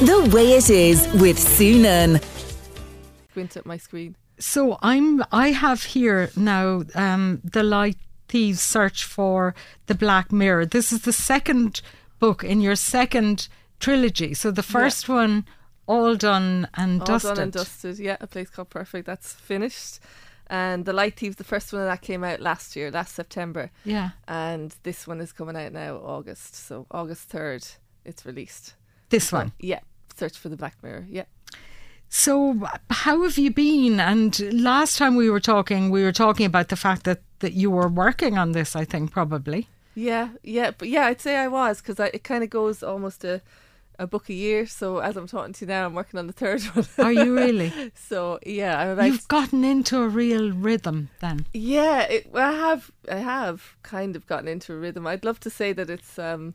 The 0.00 0.30
Way 0.34 0.52
It 0.54 0.70
Is 0.70 1.06
with 1.20 1.38
Sue 1.38 1.78
Nunn. 1.78 2.20
Squint 3.28 3.54
at 3.58 3.66
my 3.66 3.76
screen. 3.76 4.16
So 4.38 4.78
I'm 4.80 5.22
I 5.30 5.48
have 5.48 5.82
here 5.82 6.30
now 6.34 6.84
um, 6.94 7.42
the 7.44 7.62
light 7.62 7.98
thieves 8.26 8.62
search 8.62 9.04
for 9.04 9.54
the 9.88 9.94
Black 9.94 10.32
Mirror. 10.32 10.64
This 10.64 10.90
is 10.90 11.02
the 11.02 11.12
second 11.12 11.82
book 12.18 12.42
in 12.42 12.62
your 12.62 12.76
second 12.76 13.48
trilogy. 13.78 14.32
So 14.32 14.50
the 14.50 14.62
first 14.62 15.06
yeah. 15.06 15.14
one 15.16 15.44
all 15.86 16.14
done 16.14 16.66
and 16.72 17.02
all 17.02 17.06
dusted. 17.06 17.34
done 17.34 17.42
and 17.42 17.52
dusted. 17.52 17.98
Yeah, 17.98 18.16
a 18.22 18.26
place 18.26 18.48
called 18.48 18.70
Perfect. 18.70 19.04
That's 19.04 19.34
finished. 19.34 20.00
And 20.46 20.86
the 20.86 20.94
Light 20.94 21.16
Thieves, 21.16 21.36
the 21.36 21.44
first 21.44 21.74
one 21.74 21.82
of 21.82 21.88
that 21.88 22.00
came 22.00 22.24
out 22.24 22.40
last 22.40 22.74
year, 22.74 22.90
last 22.90 23.14
September. 23.14 23.70
Yeah. 23.84 24.12
And 24.26 24.74
this 24.82 25.06
one 25.06 25.20
is 25.20 25.32
coming 25.32 25.58
out 25.58 25.74
now 25.74 25.96
August. 25.96 26.54
So 26.54 26.86
August 26.90 27.28
third, 27.28 27.66
it's 28.06 28.24
released. 28.24 28.76
This 29.10 29.30
one. 29.32 29.52
Yeah. 29.58 29.80
Search 30.20 30.38
for 30.38 30.50
the 30.50 30.56
Black 30.56 30.76
Mirror. 30.82 31.06
Yeah. 31.08 31.24
So, 32.10 32.68
how 32.90 33.22
have 33.22 33.38
you 33.38 33.50
been? 33.50 34.00
And 34.00 34.38
last 34.52 34.98
time 34.98 35.16
we 35.16 35.30
were 35.30 35.40
talking, 35.40 35.90
we 35.90 36.02
were 36.02 36.12
talking 36.12 36.44
about 36.44 36.68
the 36.68 36.76
fact 36.76 37.04
that, 37.04 37.22
that 37.38 37.54
you 37.54 37.70
were 37.70 37.88
working 37.88 38.36
on 38.36 38.52
this, 38.52 38.76
I 38.76 38.84
think, 38.84 39.12
probably. 39.12 39.66
Yeah, 39.94 40.30
yeah, 40.42 40.72
but 40.76 40.88
yeah, 40.88 41.06
I'd 41.06 41.20
say 41.22 41.36
I 41.36 41.48
was 41.48 41.80
because 41.80 41.98
it 42.00 42.22
kind 42.22 42.44
of 42.44 42.50
goes 42.50 42.82
almost 42.82 43.24
a, 43.24 43.40
a 43.98 44.06
book 44.06 44.28
a 44.28 44.34
year. 44.34 44.66
So 44.66 44.98
as 44.98 45.16
I'm 45.16 45.26
talking 45.26 45.54
to 45.54 45.64
you 45.64 45.68
now, 45.68 45.86
I'm 45.86 45.94
working 45.94 46.18
on 46.18 46.26
the 46.26 46.32
third 46.32 46.62
one. 46.74 46.86
Are 46.98 47.12
you 47.12 47.34
really? 47.44 47.92
so 47.94 48.38
yeah, 48.44 48.78
I'm 48.78 48.88
about. 48.90 49.06
You've 49.06 49.28
gotten 49.28 49.64
into 49.64 50.02
a 50.02 50.08
real 50.08 50.52
rhythm 50.52 51.08
then. 51.20 51.46
Yeah, 51.54 52.02
it, 52.02 52.30
I 52.34 52.52
have. 52.52 52.90
I 53.10 53.16
have 53.16 53.76
kind 53.82 54.16
of 54.16 54.26
gotten 54.26 54.48
into 54.48 54.74
a 54.74 54.76
rhythm. 54.76 55.06
I'd 55.06 55.24
love 55.24 55.40
to 55.40 55.50
say 55.50 55.72
that 55.72 55.88
it's 55.88 56.18
um, 56.18 56.54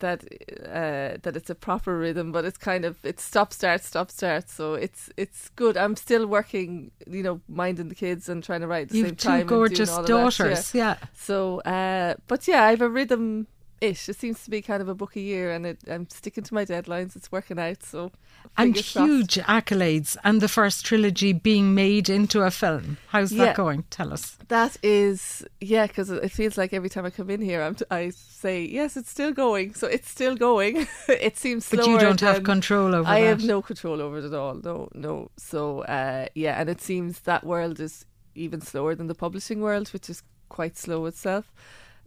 that 0.00 0.24
uh, 0.64 1.18
that 1.22 1.36
it's 1.36 1.50
a 1.50 1.54
proper 1.54 1.98
rhythm, 1.98 2.32
but 2.32 2.44
it's 2.44 2.58
kind 2.58 2.84
of 2.84 2.96
it's 3.04 3.22
stop 3.22 3.52
start 3.52 3.82
stop 3.82 4.10
start. 4.10 4.48
So 4.48 4.74
it's 4.74 5.10
it's 5.16 5.50
good. 5.50 5.76
I'm 5.76 5.96
still 5.96 6.26
working, 6.26 6.90
you 7.06 7.22
know, 7.22 7.40
minding 7.48 7.88
the 7.88 7.94
kids 7.94 8.28
and 8.28 8.42
trying 8.42 8.60
to 8.60 8.66
write 8.66 8.82
at 8.82 8.88
the 8.90 8.98
You've 8.98 9.06
same 9.08 9.16
time. 9.16 9.40
two 9.42 9.46
gorgeous 9.46 9.96
daughters, 9.98 10.74
yeah. 10.74 10.96
yeah. 11.00 11.08
So, 11.14 11.60
uh, 11.60 12.14
but 12.26 12.46
yeah, 12.48 12.64
I 12.64 12.70
have 12.70 12.82
a 12.82 12.88
rhythm 12.88 13.46
ish. 13.80 14.08
It 14.08 14.16
seems 14.16 14.42
to 14.44 14.50
be 14.50 14.62
kind 14.62 14.80
of 14.80 14.88
a 14.88 14.94
book 14.94 15.16
a 15.16 15.20
year, 15.20 15.50
and 15.50 15.66
it, 15.66 15.78
I'm 15.88 16.08
sticking 16.10 16.44
to 16.44 16.54
my 16.54 16.64
deadlines. 16.64 17.16
It's 17.16 17.30
working 17.30 17.58
out. 17.58 17.82
So 17.82 18.12
and 18.56 18.76
huge 18.76 19.34
accolades, 19.34 20.16
and 20.24 20.40
the 20.40 20.48
first 20.48 20.84
trilogy 20.84 21.32
being 21.32 21.74
made 21.74 22.08
into 22.08 22.42
a 22.42 22.50
film. 22.50 22.98
How's 23.08 23.32
yeah, 23.32 23.46
that 23.46 23.56
going? 23.56 23.84
Tell 23.90 24.12
us. 24.12 24.36
That 24.48 24.76
is, 24.82 25.44
yeah, 25.60 25.86
because 25.86 26.10
it 26.10 26.30
feels 26.30 26.56
like 26.56 26.72
every 26.72 26.88
time 26.88 27.04
I 27.04 27.10
come 27.10 27.30
in 27.30 27.40
here, 27.40 27.62
I'm 27.62 27.74
t- 27.74 27.84
i 27.90 28.10
say 28.10 28.64
yes, 28.64 28.96
it's 28.96 29.10
still 29.10 29.32
going. 29.32 29.74
So 29.74 29.86
it's 29.86 30.08
still 30.08 30.36
going. 30.36 30.86
it 31.08 31.36
seems, 31.36 31.68
but 31.68 31.86
you 31.86 31.98
don't 31.98 32.20
have 32.20 32.44
control 32.44 32.94
over. 32.94 33.08
I 33.08 33.20
that. 33.20 33.26
have 33.26 33.44
no 33.44 33.62
control 33.62 34.00
over 34.00 34.18
it 34.18 34.24
at 34.24 34.34
all. 34.34 34.54
No, 34.54 34.88
no. 34.94 35.30
So 35.36 35.80
uh, 35.82 36.26
yeah, 36.34 36.60
and 36.60 36.68
it 36.68 36.80
seems 36.80 37.20
that 37.20 37.44
world 37.44 37.80
is 37.80 38.06
even 38.34 38.60
slower 38.60 38.94
than 38.94 39.06
the 39.06 39.14
publishing 39.14 39.60
world, 39.60 39.88
which 39.88 40.08
is 40.08 40.22
quite 40.48 40.76
slow 40.76 41.06
itself. 41.06 41.52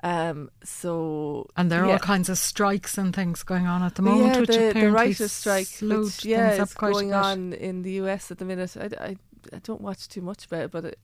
Um, 0.02 0.50
so 0.64 1.50
and 1.58 1.70
there 1.70 1.84
are 1.84 1.88
yeah. 1.88 1.94
all 1.94 2.00
kinds 2.00 2.30
of 2.30 2.38
strikes 2.38 2.98
and 2.98 3.14
things 3.14 3.44
going 3.44 3.68
on 3.68 3.84
at 3.84 3.96
the 3.96 4.02
moment, 4.02 4.34
yeah, 4.34 4.40
which 4.40 4.50
the, 4.50 4.70
apparently 4.70 4.82
the 4.82 4.92
writers' 4.92 5.32
strike, 5.34 5.68
which 5.82 6.24
yeah, 6.24 6.62
is 6.62 6.74
going 6.74 7.14
on 7.14 7.54
in 7.54 7.82
the 7.82 7.92
US 8.04 8.32
at 8.32 8.38
the 8.38 8.46
minute. 8.46 8.78
I, 8.78 8.90
I, 9.04 9.18
I 9.52 9.60
don't 9.62 9.82
watch 9.82 10.08
too 10.08 10.22
much 10.22 10.46
about 10.46 10.62
it, 10.62 10.72
but 10.72 10.86
it, 10.86 11.00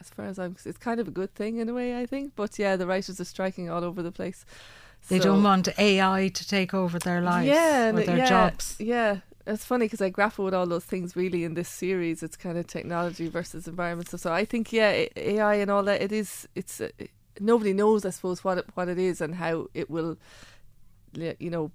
as 0.00 0.08
far 0.08 0.24
as 0.24 0.38
I'm, 0.38 0.56
it's 0.64 0.78
kind 0.78 0.98
of 0.98 1.08
a 1.08 1.10
good 1.10 1.34
thing 1.34 1.58
in 1.58 1.68
a 1.68 1.74
way, 1.74 2.00
I 2.00 2.06
think. 2.06 2.32
But 2.34 2.58
yeah, 2.58 2.76
the 2.76 2.86
writers 2.86 3.20
are 3.20 3.24
striking 3.24 3.68
all 3.68 3.84
over 3.84 4.02
the 4.02 4.12
place. 4.12 4.46
They 5.08 5.18
so, 5.18 5.24
don't 5.24 5.42
want 5.42 5.68
AI 5.78 6.28
to 6.28 6.48
take 6.48 6.72
over 6.72 6.98
their 6.98 7.20
lives 7.20 7.48
yeah, 7.48 7.90
or 7.90 7.92
their 7.92 8.16
yeah, 8.16 8.28
jobs. 8.28 8.76
Yeah, 8.78 9.18
it's 9.46 9.64
funny 9.64 9.86
because 9.86 10.00
I 10.00 10.08
grapple 10.08 10.44
with 10.44 10.54
all 10.54 10.66
those 10.66 10.84
things 10.84 11.16
really 11.16 11.44
in 11.44 11.54
this 11.54 11.68
series. 11.68 12.22
It's 12.22 12.36
kind 12.36 12.56
of 12.56 12.66
technology 12.66 13.28
versus 13.28 13.68
environment. 13.68 14.08
So, 14.08 14.16
so 14.16 14.32
I 14.32 14.44
think 14.44 14.72
yeah, 14.72 15.04
AI 15.16 15.56
and 15.56 15.70
all 15.70 15.82
that. 15.82 16.00
It 16.00 16.12
is. 16.12 16.48
It's. 16.54 16.80
It, 16.80 17.10
nobody 17.40 17.72
knows, 17.72 18.04
I 18.04 18.10
suppose, 18.10 18.44
what 18.44 18.58
it, 18.58 18.66
what 18.74 18.88
it 18.88 18.98
is 18.98 19.20
and 19.20 19.34
how 19.34 19.68
it 19.74 19.90
will, 19.90 20.18
you 21.14 21.50
know, 21.50 21.70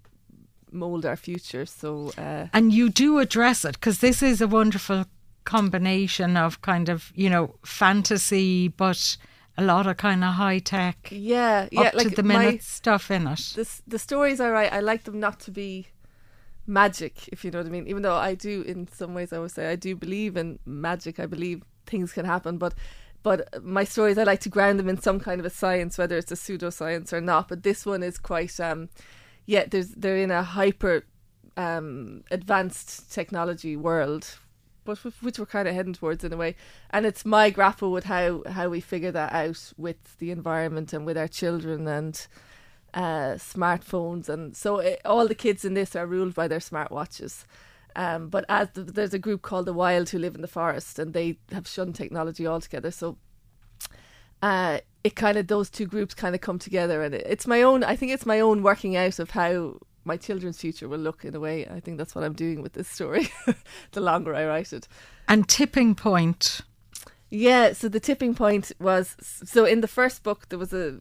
mold 0.72 1.06
our 1.06 1.16
future. 1.16 1.66
So, 1.66 2.12
uh, 2.18 2.48
and 2.54 2.74
you 2.74 2.90
do 2.90 3.20
address 3.20 3.66
it 3.66 3.74
because 3.74 4.00
this 4.00 4.22
is 4.22 4.42
a 4.42 4.48
wonderful 4.48 5.06
combination 5.44 6.36
of 6.36 6.62
kind 6.62 6.90
of 6.90 7.12
you 7.16 7.30
know 7.30 7.56
fantasy, 7.64 8.68
but 8.68 9.18
a 9.58 9.64
lot 9.64 9.88
of 9.88 9.98
kind 9.98 10.24
of 10.24 10.34
high 10.34 10.60
tech. 10.60 11.10
Yeah, 11.12 11.68
yeah, 11.72 11.82
up 11.82 11.94
like 11.96 12.10
to 12.10 12.16
the 12.16 12.24
minute 12.24 12.64
stuff 12.64 13.10
in 13.10 13.28
it. 13.28 13.54
The 13.56 13.68
the 13.88 14.00
stories 14.00 14.40
I 14.40 14.50
write, 14.50 14.74
I 14.74 14.80
like 14.80 15.04
them 15.04 15.20
not 15.20 15.40
to 15.42 15.52
be 15.52 15.88
magic, 16.68 17.30
if 17.32 17.44
you 17.44 17.52
know 17.52 17.60
what 17.60 17.68
I 17.68 17.70
mean. 17.70 17.88
Even 17.88 18.02
though 18.04 18.16
I 18.16 18.36
do, 18.36 18.62
in 18.62 18.88
some 18.88 19.14
ways, 19.14 19.34
I 19.34 19.40
would 19.40 19.52
say 19.52 19.72
I 19.72 19.76
do 19.76 19.96
believe 19.96 20.38
in 20.38 20.60
magic. 20.66 21.20
I 21.20 21.26
believe 21.26 21.64
things 21.86 22.12
can 22.12 22.26
happen, 22.26 22.58
but 22.58 22.74
but 23.28 23.62
my 23.62 23.84
stories 23.84 24.18
I 24.18 24.24
like 24.24 24.40
to 24.42 24.50
ground 24.50 24.80
them 24.80 24.88
in 24.88 25.02
some 25.02 25.20
kind 25.20 25.42
of 25.42 25.46
a 25.46 25.50
science, 25.50 25.98
whether 25.98 26.18
it's 26.18 26.32
a 26.32 26.36
pseudoscience 26.36 27.12
or 27.12 27.20
not. 27.20 27.50
But 27.50 27.64
this 27.64 27.86
one 27.86 28.02
is 28.02 28.18
quite, 28.18 28.58
um, 28.58 28.88
yeah, 29.46 29.66
there's 29.70 29.90
they're 29.90 30.16
in 30.16 30.32
a 30.32 30.44
hyper 30.44 31.04
um, 31.58 32.24
advanced 32.32 33.12
technology 33.12 33.76
world, 33.76 34.40
but 34.86 35.00
which 35.20 35.40
we're 35.40 35.46
kind 35.46 35.68
of 35.68 35.76
heading 35.76 35.92
towards 35.92 36.24
in 36.24 36.32
a 36.32 36.38
way. 36.38 36.56
And 36.90 37.06
it's 37.06 37.26
my 37.26 37.50
grapple 37.50 37.92
with 37.92 38.06
how 38.06 38.44
how 38.48 38.70
we 38.70 38.80
figure 38.80 39.12
that 39.12 39.34
out 39.34 39.74
with 39.76 40.18
the 40.20 40.32
environment 40.32 40.94
and 40.94 41.06
with 41.06 41.18
our 41.18 41.28
children 41.28 41.86
and 41.86 42.26
uh, 42.94 43.36
smartphones, 43.36 44.30
and 44.30 44.56
so 44.56 44.78
it, 44.78 45.02
all 45.04 45.28
the 45.28 45.36
kids 45.36 45.66
in 45.66 45.74
this 45.74 45.98
are 45.98 46.08
ruled 46.08 46.34
by 46.34 46.48
their 46.48 46.60
smartwatches. 46.60 47.44
Um, 47.98 48.30
but 48.30 48.46
as 48.48 48.70
the, 48.74 48.84
there's 48.84 49.16
a 49.16 49.20
group 49.20 49.42
called 49.42 49.66
the 49.66 49.74
Wild 49.74 50.10
who 50.10 50.20
live 50.20 50.36
in 50.36 50.42
the 50.42 50.48
forest, 50.48 51.00
and 51.00 51.14
they 51.14 51.40
have 51.52 51.68
shunned 51.68 51.96
technology 51.96 52.46
altogether. 52.46 52.92
So 52.92 53.18
uh, 54.44 54.80
it 55.04 55.16
kind 55.16 55.36
of 55.36 55.48
those 55.48 55.72
two 55.72 55.88
groups 55.88 56.14
kind 56.14 56.36
of 56.36 56.42
come 56.42 56.60
together, 56.60 57.02
and 57.02 57.16
it, 57.16 57.24
it's 57.26 57.48
my 57.48 57.64
own. 57.64 57.84
I 57.84 57.96
think 57.96 58.12
it's 58.12 58.26
my 58.26 58.40
own 58.40 58.62
working 58.62 58.96
out 58.96 59.18
of 59.18 59.32
how 59.32 59.80
my 60.06 60.16
children's 60.16 60.62
future 60.62 60.88
will 60.88 61.00
look 61.00 61.26
in 61.26 61.36
a 61.36 61.40
way. 61.40 61.66
I 61.66 61.80
think 61.80 61.98
that's 61.98 62.14
what 62.14 62.24
I'm 62.24 62.34
doing 62.34 62.62
with 62.62 62.74
this 62.74 62.88
story. 62.88 63.30
the 63.94 64.02
longer 64.02 64.36
I 64.36 64.46
write 64.46 64.74
it, 64.74 64.88
and 65.28 65.50
tipping 65.50 65.96
point. 65.96 66.62
Yeah, 67.30 67.74
so 67.74 67.90
the 67.90 68.00
tipping 68.00 68.36
point 68.36 68.72
was 68.80 69.16
so 69.22 69.66
in 69.66 69.82
the 69.82 69.88
first 69.88 70.22
book 70.22 70.48
there 70.50 70.60
was 70.60 70.72
a 70.72 71.00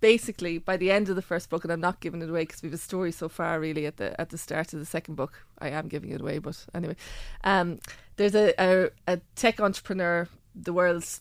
basically 0.00 0.58
by 0.58 0.76
the 0.76 0.90
end 0.90 1.08
of 1.08 1.16
the 1.16 1.22
first 1.22 1.50
book, 1.50 1.64
and 1.64 1.72
I'm 1.72 1.80
not 1.80 2.00
giving 2.00 2.22
it 2.22 2.28
away 2.28 2.42
because 2.42 2.62
we 2.62 2.68
have 2.68 2.74
a 2.74 2.78
story 2.78 3.12
so 3.12 3.28
far. 3.28 3.60
Really, 3.60 3.86
at 3.86 3.96
the 3.96 4.18
at 4.20 4.30
the 4.30 4.38
start 4.38 4.72
of 4.72 4.78
the 4.78 4.86
second 4.86 5.14
book, 5.14 5.44
I 5.58 5.70
am 5.70 5.88
giving 5.88 6.10
it 6.10 6.20
away, 6.20 6.38
but 6.38 6.64
anyway, 6.74 6.96
um, 7.44 7.78
there's 8.16 8.34
a, 8.34 8.52
a 8.58 8.90
a 9.06 9.20
tech 9.36 9.60
entrepreneur, 9.60 10.28
the 10.54 10.72
world's 10.72 11.20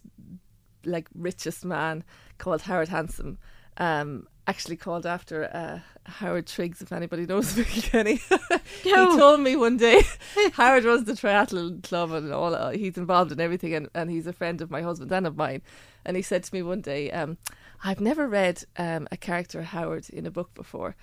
like 0.85 1.07
richest 1.13 1.65
man 1.65 2.03
called 2.38 2.63
Howard 2.63 2.89
Handsome. 2.89 3.38
Um, 3.77 4.27
actually 4.49 4.75
called 4.75 5.05
after 5.05 5.45
uh, 5.55 5.79
Howard 6.09 6.47
Triggs, 6.47 6.81
if 6.81 6.91
anybody 6.91 7.27
knows 7.27 7.53
Kenny. 7.83 8.19
he 8.83 8.91
told 8.91 9.41
me 9.41 9.55
one 9.55 9.77
day 9.77 10.01
Howard 10.53 10.85
runs 10.85 11.05
the 11.05 11.13
triathlon 11.13 11.83
club 11.83 12.11
and 12.11 12.33
all. 12.33 12.55
Uh, 12.55 12.71
he's 12.71 12.97
involved 12.97 13.31
in 13.31 13.39
everything, 13.39 13.75
and, 13.75 13.89
and 13.93 14.09
he's 14.09 14.25
a 14.25 14.33
friend 14.33 14.59
of 14.61 14.71
my 14.71 14.81
husband 14.81 15.11
and 15.11 15.27
of 15.27 15.38
mine. 15.38 15.61
And 16.03 16.17
he 16.17 16.23
said 16.23 16.43
to 16.43 16.53
me 16.53 16.63
one 16.63 16.81
day, 16.81 17.11
um, 17.11 17.38
"I've 17.84 18.01
never 18.01 18.28
read 18.28 18.63
um, 18.78 19.07
a 19.12 19.17
character 19.17 19.62
Howard 19.62 20.09
in 20.09 20.25
a 20.25 20.31
book 20.31 20.53
before." 20.53 20.95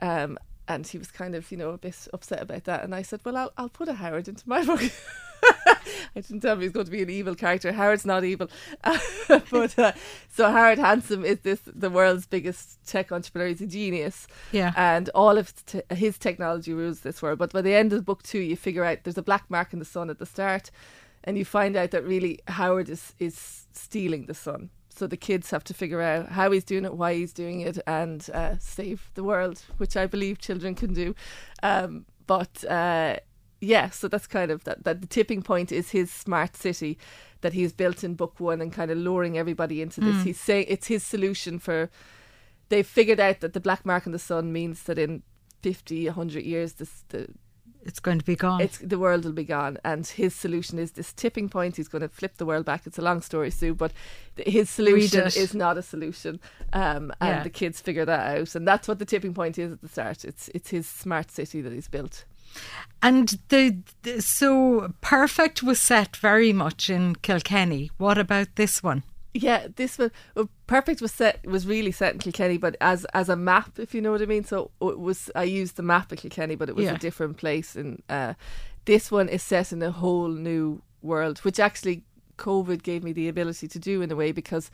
Um, 0.00 0.38
and 0.68 0.86
he 0.86 0.96
was 0.96 1.10
kind 1.10 1.34
of, 1.34 1.50
you 1.50 1.58
know, 1.58 1.70
a 1.70 1.78
bit 1.78 2.08
upset 2.12 2.40
about 2.40 2.64
that. 2.64 2.84
And 2.84 2.94
I 2.94 3.02
said, 3.02 3.20
"Well, 3.24 3.36
I'll 3.36 3.52
I'll 3.56 3.68
put 3.68 3.88
a 3.88 3.94
Howard 3.94 4.28
into 4.28 4.48
my 4.48 4.64
book." 4.70 4.82
I 6.14 6.20
didn't 6.20 6.40
tell 6.40 6.54
him 6.54 6.60
he's 6.60 6.72
going 6.72 6.86
to 6.86 6.92
be 6.92 7.02
an 7.02 7.10
evil 7.10 7.34
character. 7.34 7.72
Howard's 7.72 8.04
not 8.04 8.24
evil, 8.24 8.48
but 9.50 9.78
uh, 9.78 9.92
so 10.30 10.50
Howard 10.50 10.78
Handsome 10.78 11.24
is 11.24 11.40
this 11.40 11.60
the 11.66 11.90
world's 11.90 12.26
biggest 12.26 12.86
tech 12.86 13.10
entrepreneur. 13.12 13.48
He's 13.48 13.60
a 13.60 13.66
genius, 13.66 14.26
yeah, 14.52 14.72
and 14.76 15.08
all 15.14 15.38
of 15.38 15.54
t- 15.66 15.82
his 15.90 16.18
technology 16.18 16.72
rules 16.72 17.00
this 17.00 17.22
world. 17.22 17.38
But 17.38 17.52
by 17.52 17.62
the 17.62 17.74
end 17.74 17.92
of 17.92 18.04
book 18.04 18.22
two, 18.22 18.40
you 18.40 18.56
figure 18.56 18.84
out 18.84 19.04
there's 19.04 19.18
a 19.18 19.22
black 19.22 19.44
mark 19.48 19.72
in 19.72 19.78
the 19.78 19.84
sun 19.84 20.10
at 20.10 20.18
the 20.18 20.26
start, 20.26 20.70
and 21.24 21.38
you 21.38 21.44
find 21.44 21.76
out 21.76 21.90
that 21.92 22.04
really 22.04 22.40
Howard 22.48 22.88
is 22.88 23.14
is 23.18 23.66
stealing 23.72 24.26
the 24.26 24.34
sun. 24.34 24.70
So 24.94 25.06
the 25.06 25.16
kids 25.16 25.50
have 25.50 25.64
to 25.64 25.74
figure 25.74 26.02
out 26.02 26.28
how 26.30 26.50
he's 26.50 26.64
doing 26.64 26.84
it, 26.84 26.94
why 26.94 27.14
he's 27.14 27.32
doing 27.32 27.60
it, 27.60 27.78
and 27.86 28.28
uh, 28.32 28.56
save 28.58 29.10
the 29.14 29.24
world, 29.24 29.62
which 29.78 29.96
I 29.96 30.06
believe 30.06 30.38
children 30.38 30.74
can 30.74 30.92
do. 30.92 31.14
Um, 31.62 32.04
but 32.26 32.64
uh, 32.64 33.16
yeah, 33.60 33.90
so 33.90 34.08
that's 34.08 34.26
kind 34.26 34.50
of 34.50 34.64
that, 34.64 34.84
that 34.84 35.00
the 35.00 35.06
tipping 35.06 35.42
point 35.42 35.72
is 35.72 35.90
his 35.90 36.10
smart 36.10 36.56
city 36.56 36.98
that 37.40 37.52
he's 37.52 37.72
built 37.72 38.04
in 38.04 38.14
book 38.14 38.38
one 38.38 38.60
and 38.60 38.72
kind 38.72 38.90
of 38.90 38.98
luring 38.98 39.38
everybody 39.38 39.80
into 39.80 40.00
this. 40.00 40.16
Mm. 40.16 40.24
He's 40.24 40.40
saying 40.40 40.66
it's 40.68 40.88
his 40.88 41.02
solution 41.04 41.58
for. 41.58 41.90
They've 42.68 42.86
figured 42.86 43.20
out 43.20 43.40
that 43.40 43.52
the 43.52 43.60
black 43.60 43.84
mark 43.84 44.06
in 44.06 44.12
the 44.12 44.18
sun 44.18 44.50
means 44.50 44.84
that 44.84 44.98
in 44.98 45.22
50, 45.62 46.06
100 46.06 46.42
years, 46.42 46.74
this, 46.74 47.04
the 47.08 47.28
it's 47.84 48.00
going 48.00 48.18
to 48.18 48.24
be 48.24 48.36
gone. 48.36 48.60
it's 48.60 48.78
the 48.78 48.98
world 48.98 49.24
will 49.24 49.32
be 49.32 49.44
gone 49.44 49.76
and 49.84 50.06
his 50.06 50.34
solution 50.34 50.78
is 50.78 50.92
this 50.92 51.12
tipping 51.12 51.48
point 51.48 51.76
he's 51.76 51.88
going 51.88 52.02
to 52.02 52.08
flip 52.08 52.36
the 52.36 52.46
world 52.46 52.64
back 52.64 52.86
it's 52.86 52.98
a 52.98 53.02
long 53.02 53.20
story 53.20 53.50
sue 53.50 53.74
but 53.74 53.92
his 54.36 54.70
solution 54.70 55.26
is 55.26 55.54
not 55.54 55.76
a 55.76 55.82
solution 55.82 56.38
um, 56.72 57.12
and 57.20 57.36
Yeah. 57.38 57.42
the 57.42 57.50
kids 57.50 57.80
figure 57.80 58.04
that 58.04 58.38
out 58.38 58.54
and 58.54 58.66
that's 58.66 58.86
what 58.88 58.98
the 58.98 59.04
tipping 59.04 59.34
point 59.34 59.58
is 59.58 59.72
at 59.72 59.80
the 59.80 59.88
start 59.88 60.24
it's 60.24 60.48
it's 60.54 60.70
his 60.70 60.86
smart 60.86 61.30
city 61.30 61.60
that 61.60 61.72
he's 61.72 61.88
built 61.88 62.24
and 63.02 63.38
the, 63.48 63.78
the 64.02 64.20
so 64.20 64.92
perfect 65.00 65.62
was 65.62 65.80
set 65.80 66.16
very 66.16 66.52
much 66.52 66.90
in 66.90 67.14
Kilkenny. 67.16 67.90
What 67.96 68.18
about 68.18 68.48
this 68.56 68.82
one? 68.82 69.02
Yeah 69.34 69.66
this 69.76 69.98
one 69.98 70.10
well, 70.34 70.48
perfect 70.66 71.00
was 71.00 71.12
set 71.12 71.44
was 71.46 71.66
really 71.66 71.92
set 71.92 72.12
in 72.12 72.18
Kilkenny 72.18 72.58
but 72.58 72.76
as 72.80 73.04
as 73.14 73.28
a 73.28 73.36
map 73.36 73.78
if 73.78 73.94
you 73.94 74.00
know 74.02 74.12
what 74.12 74.22
I 74.22 74.26
mean. 74.26 74.44
So 74.44 74.70
it 74.80 74.98
was 74.98 75.30
I 75.34 75.44
used 75.44 75.76
the 75.76 75.82
map 75.82 76.12
of 76.12 76.18
Kilkenny 76.18 76.54
but 76.54 76.68
it 76.68 76.76
was 76.76 76.84
Yeah. 76.84 76.94
a 76.94 76.98
different 76.98 77.36
place. 77.38 77.74
And 77.76 78.02
uh, 78.08 78.34
this 78.84 79.10
one 79.10 79.28
is 79.28 79.42
set 79.42 79.72
in 79.72 79.82
a 79.82 79.90
whole 79.90 80.28
new 80.28 80.82
world 81.00 81.38
which 81.40 81.58
actually 81.58 82.02
COVID 82.38 82.82
gave 82.82 83.02
me 83.04 83.12
the 83.12 83.28
ability 83.28 83.68
to 83.68 83.78
do 83.78 84.02
in 84.02 84.10
a 84.12 84.16
way 84.16 84.32
because 84.32 84.70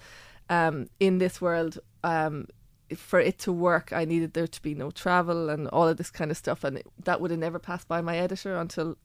um, 0.51 0.89
in 0.99 1.19
this 1.19 1.41
world 1.41 1.79
um, 2.03 2.47
for 2.97 3.21
it 3.21 3.39
to 3.41 3.53
work 3.53 3.93
I 3.93 4.05
needed 4.05 4.33
there 4.33 4.47
to 4.47 4.63
be 4.63 4.75
no 4.75 4.91
travel 4.91 5.51
and 5.51 5.69
all 5.69 5.87
of 5.87 5.99
this 5.99 6.11
kind 6.11 6.31
of 6.31 6.37
stuff. 6.37 6.65
And 6.65 6.79
it, 6.79 6.87
that 7.05 7.21
would 7.21 7.31
have 7.31 7.41
never 7.41 7.59
passed 7.59 7.87
by 7.87 8.01
my 8.01 8.17
editor 8.17 8.57
until 8.57 8.97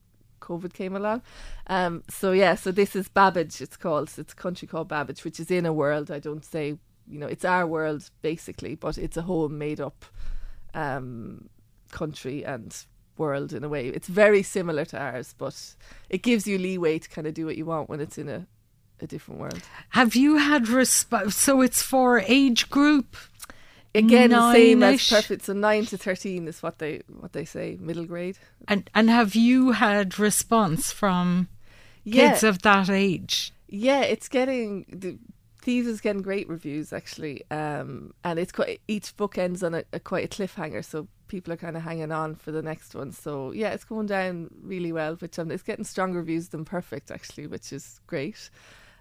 COVID 0.44 0.72
came 0.72 0.94
along. 0.94 1.22
Um, 1.66 2.02
so 2.08 2.32
yeah, 2.32 2.54
so 2.54 2.70
this 2.70 2.94
is 2.94 3.08
Babbage. 3.08 3.60
It's 3.60 3.76
called. 3.76 4.10
It's 4.16 4.32
a 4.32 4.36
country 4.36 4.68
called 4.68 4.88
Babbage, 4.88 5.24
which 5.24 5.40
is 5.40 5.50
in 5.50 5.66
a 5.66 5.72
world. 5.72 6.10
I 6.10 6.18
don't 6.18 6.44
say, 6.44 6.78
you 7.08 7.18
know, 7.18 7.26
it's 7.26 7.44
our 7.44 7.66
world 7.66 8.10
basically, 8.22 8.74
but 8.74 8.98
it's 8.98 9.16
a 9.16 9.22
whole 9.22 9.48
made 9.48 9.80
up 9.80 10.04
um, 10.74 11.48
country 11.90 12.44
and 12.44 12.76
world 13.16 13.52
in 13.52 13.64
a 13.64 13.68
way. 13.68 13.88
It's 13.88 14.08
very 14.08 14.42
similar 14.42 14.84
to 14.86 14.98
ours, 14.98 15.34
but 15.38 15.74
it 16.10 16.22
gives 16.22 16.46
you 16.46 16.58
leeway 16.58 16.98
to 16.98 17.08
kind 17.08 17.26
of 17.26 17.34
do 17.34 17.46
what 17.46 17.56
you 17.56 17.64
want 17.64 17.88
when 17.88 18.00
it's 18.00 18.18
in 18.18 18.28
a 18.28 18.46
a 19.00 19.06
different 19.06 19.40
world. 19.40 19.60
Have 19.90 20.14
you 20.14 20.36
had 20.36 20.64
resp- 20.64 21.32
so 21.32 21.60
it's 21.60 21.82
for 21.82 22.20
age 22.20 22.70
group? 22.70 23.16
Again, 23.94 24.30
the 24.30 24.52
same 24.52 24.82
as 24.82 25.08
perfect. 25.08 25.44
So 25.44 25.52
nine 25.52 25.86
to 25.86 25.96
thirteen 25.96 26.48
is 26.48 26.62
what 26.62 26.78
they 26.78 27.02
what 27.20 27.32
they 27.32 27.44
say, 27.44 27.78
middle 27.80 28.04
grade. 28.04 28.38
And 28.66 28.90
and 28.94 29.08
have 29.08 29.34
you 29.34 29.72
had 29.72 30.18
response 30.18 30.90
from 30.92 31.48
Yeah, 32.02 32.30
kids 32.30 32.42
of 32.42 32.62
that 32.62 32.90
age? 32.90 33.52
Yeah, 33.68 34.02
it's 34.02 34.28
getting 34.28 34.86
the 34.88 35.18
Thieves 35.62 35.86
is 35.86 36.02
getting 36.02 36.20
great 36.20 36.46
reviews 36.46 36.92
actually, 36.92 37.42
um, 37.50 38.12
and 38.22 38.38
it's 38.38 38.52
quite 38.52 38.82
each 38.86 39.16
book 39.16 39.38
ends 39.38 39.62
on 39.62 39.74
a, 39.74 39.84
a 39.94 40.00
quite 40.00 40.24
a 40.24 40.28
cliffhanger, 40.28 40.84
so 40.84 41.08
people 41.28 41.54
are 41.54 41.56
kind 41.56 41.74
of 41.74 41.82
hanging 41.82 42.12
on 42.12 42.34
for 42.34 42.52
the 42.52 42.60
next 42.60 42.94
one. 42.94 43.12
So 43.12 43.50
yeah, 43.52 43.70
it's 43.70 43.84
going 43.84 44.06
down 44.06 44.50
really 44.62 44.92
well, 44.92 45.14
which 45.16 45.38
um, 45.38 45.50
it's 45.50 45.62
getting 45.62 45.84
stronger 45.84 46.18
reviews 46.18 46.48
than 46.48 46.66
Perfect 46.66 47.10
actually, 47.10 47.46
which 47.46 47.72
is 47.72 48.00
great. 48.06 48.50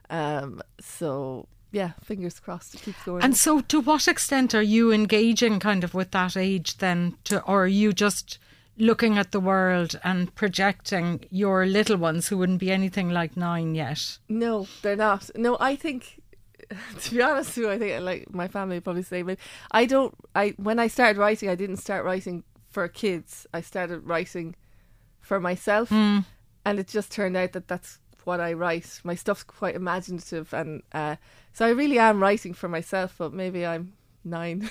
Um, 0.10 0.62
so 0.80 1.48
yeah, 1.74 1.94
fingers 2.04 2.40
crossed 2.40 2.75
it 2.75 2.84
keeps 2.84 3.04
going. 3.04 3.24
And 3.24 3.36
so, 3.36 3.60
to 3.60 3.81
what 3.81 4.08
extent 4.08 4.54
are 4.54 4.62
you 4.62 4.92
engaging 4.92 5.60
kind 5.60 5.84
of 5.84 5.96
with 5.96 6.12
that 6.12 6.38
age 6.38 6.78
then, 6.78 7.18
to, 7.25 7.42
or 7.42 7.64
are 7.64 7.68
you 7.68 7.92
just 7.92 8.38
looking 8.78 9.18
at 9.18 9.31
the 9.31 9.40
world 9.40 10.00
and 10.04 10.34
projecting 10.36 11.25
your 11.31 11.66
little 11.66 11.98
ones 11.98 12.28
who 12.28 12.38
wouldn't 12.38 12.60
be 12.60 12.72
anything 12.72 13.10
like 13.10 13.36
nine 13.36 13.74
yet? 13.74 14.20
No, 14.30 14.68
they're 14.84 14.96
not. 14.96 15.31
No, 15.36 15.58
I 15.60 15.75
think 15.75 16.22
to 17.02 17.16
be 17.16 17.22
honest 17.24 17.58
with 17.58 17.66
you, 17.66 17.72
I 17.72 17.80
think 17.80 18.04
like 18.04 18.31
my 18.31 18.48
family 18.48 18.80
probably 18.80 19.02
say, 19.02 19.24
but 19.24 19.40
I 19.72 19.86
don't 19.86 20.14
I 20.36 20.54
when 20.58 20.78
I 20.78 20.88
started 20.88 21.20
writing 21.20 21.50
I 21.50 21.56
didn't 21.56 21.78
start 21.78 22.06
writing 22.06 22.44
for 22.70 22.88
kids. 22.88 23.48
I 23.52 23.62
started 23.62 24.06
writing 24.06 24.56
for 25.22 25.40
myself 25.40 25.90
hmm. 25.90 26.20
and 26.66 26.80
it 26.80 26.88
just 26.88 27.12
turned 27.12 27.36
out 27.36 27.54
that 27.54 27.68
that's 27.68 28.00
what 28.25 28.40
I 28.40 28.54
write. 28.54 29.02
My 29.04 29.16
stuff's 29.16 29.44
quite 29.44 29.75
imaginative 29.75 30.54
and 30.54 30.84
uh, 30.92 31.16
so 31.54 31.66
I 31.66 31.70
really 31.70 32.00
am 32.00 32.22
writing 32.22 32.54
for 32.54 32.68
myself, 32.68 33.16
but 33.18 33.34
maybe 33.34 33.66
I'm 33.66 33.94
nine. 34.24 34.70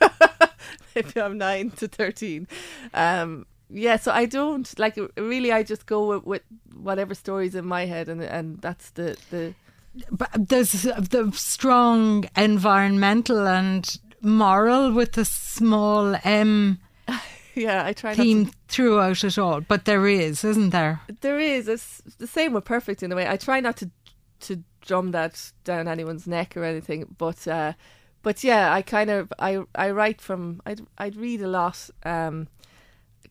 maybe 0.94 1.20
I'm 1.20 1.38
nine 1.38 1.70
to 1.72 1.88
thirteen. 1.88 2.48
Um 2.94 3.46
yeah, 3.74 3.96
so 3.96 4.12
I 4.12 4.26
don't 4.26 4.78
like 4.78 4.98
really. 5.16 5.50
I 5.50 5.62
just 5.62 5.86
go 5.86 6.06
with, 6.08 6.24
with 6.24 6.42
whatever 6.74 7.14
stories 7.14 7.54
in 7.54 7.64
my 7.64 7.86
head, 7.86 8.08
and 8.08 8.22
and 8.22 8.60
that's 8.60 8.90
the 8.90 9.16
the 9.30 9.54
But 10.10 10.48
there's 10.48 10.72
the 10.72 11.32
strong 11.34 12.26
environmental 12.36 13.46
and 13.46 13.98
moral 14.20 14.92
with 14.92 15.12
the 15.12 15.24
small 15.24 16.16
M 16.22 16.80
yeah. 17.54 17.84
I 17.84 17.92
try 17.92 18.10
not 18.10 18.18
theme 18.18 18.50
throughout 18.68 19.24
it 19.24 19.38
all. 19.38 19.60
But 19.60 19.84
there 19.84 20.06
is, 20.06 20.44
isn't 20.44 20.70
there? 20.70 21.00
There 21.20 21.38
is 21.38 21.68
it's 21.68 22.02
the 22.18 22.26
same 22.26 22.52
with 22.52 22.64
perfect 22.64 23.02
in 23.02 23.12
a 23.12 23.16
way. 23.16 23.28
I 23.28 23.36
try 23.36 23.60
not 23.60 23.76
to 23.78 23.90
to 24.40 24.62
drum 24.80 25.12
that 25.12 25.52
down 25.64 25.88
anyone's 25.88 26.26
neck 26.26 26.56
or 26.56 26.64
anything, 26.64 27.14
but 27.18 27.46
uh, 27.46 27.72
but 28.22 28.42
yeah, 28.44 28.72
I 28.72 28.82
kind 28.82 29.10
of 29.10 29.32
I 29.38 29.62
I 29.74 29.90
write 29.90 30.20
from 30.20 30.60
I'd 30.66 30.80
I'd 30.98 31.16
read 31.16 31.42
a 31.42 31.48
lot. 31.48 31.90
Um, 32.04 32.48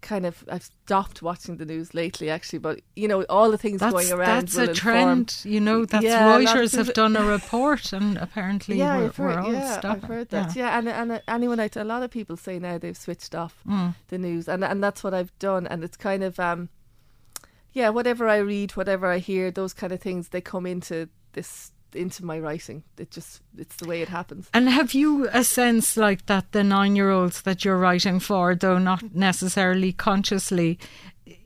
kind 0.01 0.25
of 0.25 0.43
I've 0.49 0.63
stopped 0.63 1.21
watching 1.21 1.57
the 1.57 1.65
news 1.65 1.93
lately 1.93 2.29
actually, 2.29 2.59
but 2.59 2.81
you 2.95 3.07
know 3.07 3.23
all 3.29 3.51
the 3.51 3.57
things 3.57 3.79
That's, 3.79 3.93
going 3.93 4.11
around. 4.11 4.47
that's 4.47 4.57
a 4.57 4.61
inform- 4.63 4.75
trend, 4.75 5.37
you 5.43 5.59
know. 5.61 5.85
That's 5.85 6.03
Yeah, 6.03 6.37
Reuters 6.39 6.75
have 6.75 6.93
done 6.93 7.15
a 7.15 7.23
report, 7.37 7.93
and 7.93 8.17
apparently 8.17 8.77
Yeah, 8.77 8.97
we're, 8.97 9.05
I've 9.05 9.15
heard, 9.15 9.35
we're 9.35 9.41
all 9.41 9.53
yeah, 9.53 9.79
stopping. 9.79 10.03
I've 10.03 10.09
heard 10.09 10.29
that. 10.29 10.55
Yeah, 10.55 10.77
and 10.77 10.89
and 10.89 11.11
uh, 11.13 11.19
anyone, 11.27 11.59
I, 11.59 11.69
a 11.75 11.83
lot 11.83 12.03
of 12.03 12.09
people 12.11 12.35
say 12.37 12.59
now 12.59 12.77
they've 12.77 12.97
switched 12.97 13.35
off 13.35 13.63
Mm. 13.67 13.95
the 14.09 14.17
news, 14.17 14.47
and 14.47 14.63
and 14.63 14.83
that's 14.83 15.03
what 15.03 15.13
I've 15.13 15.37
done. 15.39 15.67
And 15.67 15.83
it's 15.83 15.97
kind 15.97 16.23
of, 16.23 16.39
um, 16.39 16.69
yeah, 17.73 17.89
whatever 17.89 18.27
I 18.27 18.37
read, 18.37 18.71
whatever 18.71 19.07
I 19.07 19.19
hear, 19.19 19.51
those 19.51 19.73
kind 19.73 19.93
of 19.93 20.01
things, 20.01 20.29
they 20.29 20.41
come 20.41 20.65
into 20.65 21.09
this 21.33 21.71
into 21.95 22.25
my 22.25 22.39
writing. 22.39 22.83
It 22.97 23.11
just 23.11 23.41
it's 23.57 23.75
the 23.77 23.87
way 23.87 24.01
it 24.01 24.09
happens. 24.09 24.49
And 24.53 24.69
have 24.69 24.93
you 24.93 25.27
a 25.31 25.43
sense 25.43 25.97
like 25.97 26.25
that 26.27 26.51
the 26.51 26.63
nine 26.63 26.95
year 26.95 27.11
olds 27.11 27.41
that 27.41 27.65
you're 27.65 27.77
writing 27.77 28.19
for, 28.19 28.55
though 28.55 28.77
not 28.77 29.15
necessarily 29.15 29.91
consciously, 29.93 30.79